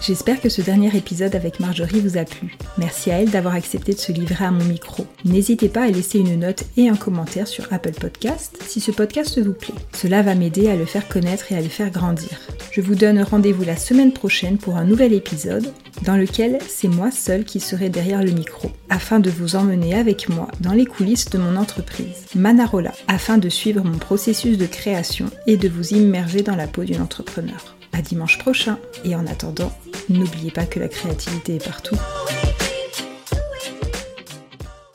J'espère 0.00 0.40
que 0.40 0.48
ce 0.48 0.62
dernier 0.62 0.96
épisode 0.96 1.34
avec 1.34 1.58
Marjorie 1.58 2.00
vous 2.00 2.16
a 2.16 2.24
plu. 2.24 2.56
Merci 2.78 3.10
à 3.10 3.20
elle 3.20 3.30
d'avoir 3.30 3.54
accepté 3.54 3.92
de 3.92 3.98
se 3.98 4.12
livrer 4.12 4.44
à 4.44 4.52
mon 4.52 4.64
micro. 4.64 5.06
N'hésitez 5.24 5.68
pas 5.68 5.82
à 5.82 5.90
laisser 5.90 6.20
une 6.20 6.38
note 6.38 6.64
et 6.76 6.88
un 6.88 6.94
commentaire 6.94 7.48
sur 7.48 7.70
Apple 7.72 7.92
Podcast 7.92 8.56
si 8.66 8.80
ce 8.80 8.92
podcast 8.92 9.40
vous 9.40 9.52
plaît. 9.52 9.74
Cela 9.92 10.22
va 10.22 10.36
m'aider 10.36 10.68
à 10.68 10.76
le 10.76 10.84
faire 10.84 11.08
connaître 11.08 11.50
et 11.50 11.56
à 11.56 11.60
le 11.60 11.68
faire 11.68 11.90
grandir. 11.90 12.38
Je 12.70 12.80
vous 12.80 12.94
donne 12.94 13.20
rendez-vous 13.20 13.64
la 13.64 13.76
semaine 13.76 14.12
prochaine 14.12 14.56
pour 14.56 14.76
un 14.76 14.84
nouvel 14.84 15.12
épisode 15.12 15.72
dans 16.04 16.16
lequel 16.16 16.58
c'est 16.68 16.88
moi 16.88 17.10
seule 17.10 17.44
qui 17.44 17.58
serai 17.58 17.88
derrière 17.88 18.22
le 18.22 18.30
micro 18.30 18.70
afin 18.88 19.18
de 19.18 19.30
vous 19.30 19.56
emmener 19.56 19.94
avec 19.94 20.28
moi 20.28 20.48
dans 20.60 20.72
les 20.72 20.86
coulisses 20.86 21.28
de 21.30 21.38
mon 21.38 21.56
entreprise, 21.56 22.26
Manarola, 22.36 22.92
afin 23.08 23.36
de 23.36 23.48
suivre 23.48 23.84
mon 23.84 23.98
processus 23.98 24.58
de 24.58 24.66
création 24.66 25.26
et 25.46 25.56
de 25.56 25.68
vous 25.68 25.92
immerger 25.92 26.42
dans 26.42 26.56
la 26.56 26.68
peau 26.68 26.84
d'une 26.84 27.02
entrepreneur. 27.02 27.77
À 27.92 28.02
dimanche 28.02 28.38
prochain 28.38 28.78
et 29.04 29.14
en 29.14 29.26
attendant, 29.26 29.72
n'oubliez 30.08 30.50
pas 30.50 30.66
que 30.66 30.78
la 30.80 30.88
créativité 30.88 31.56
est 31.56 31.64
partout. 31.64 31.96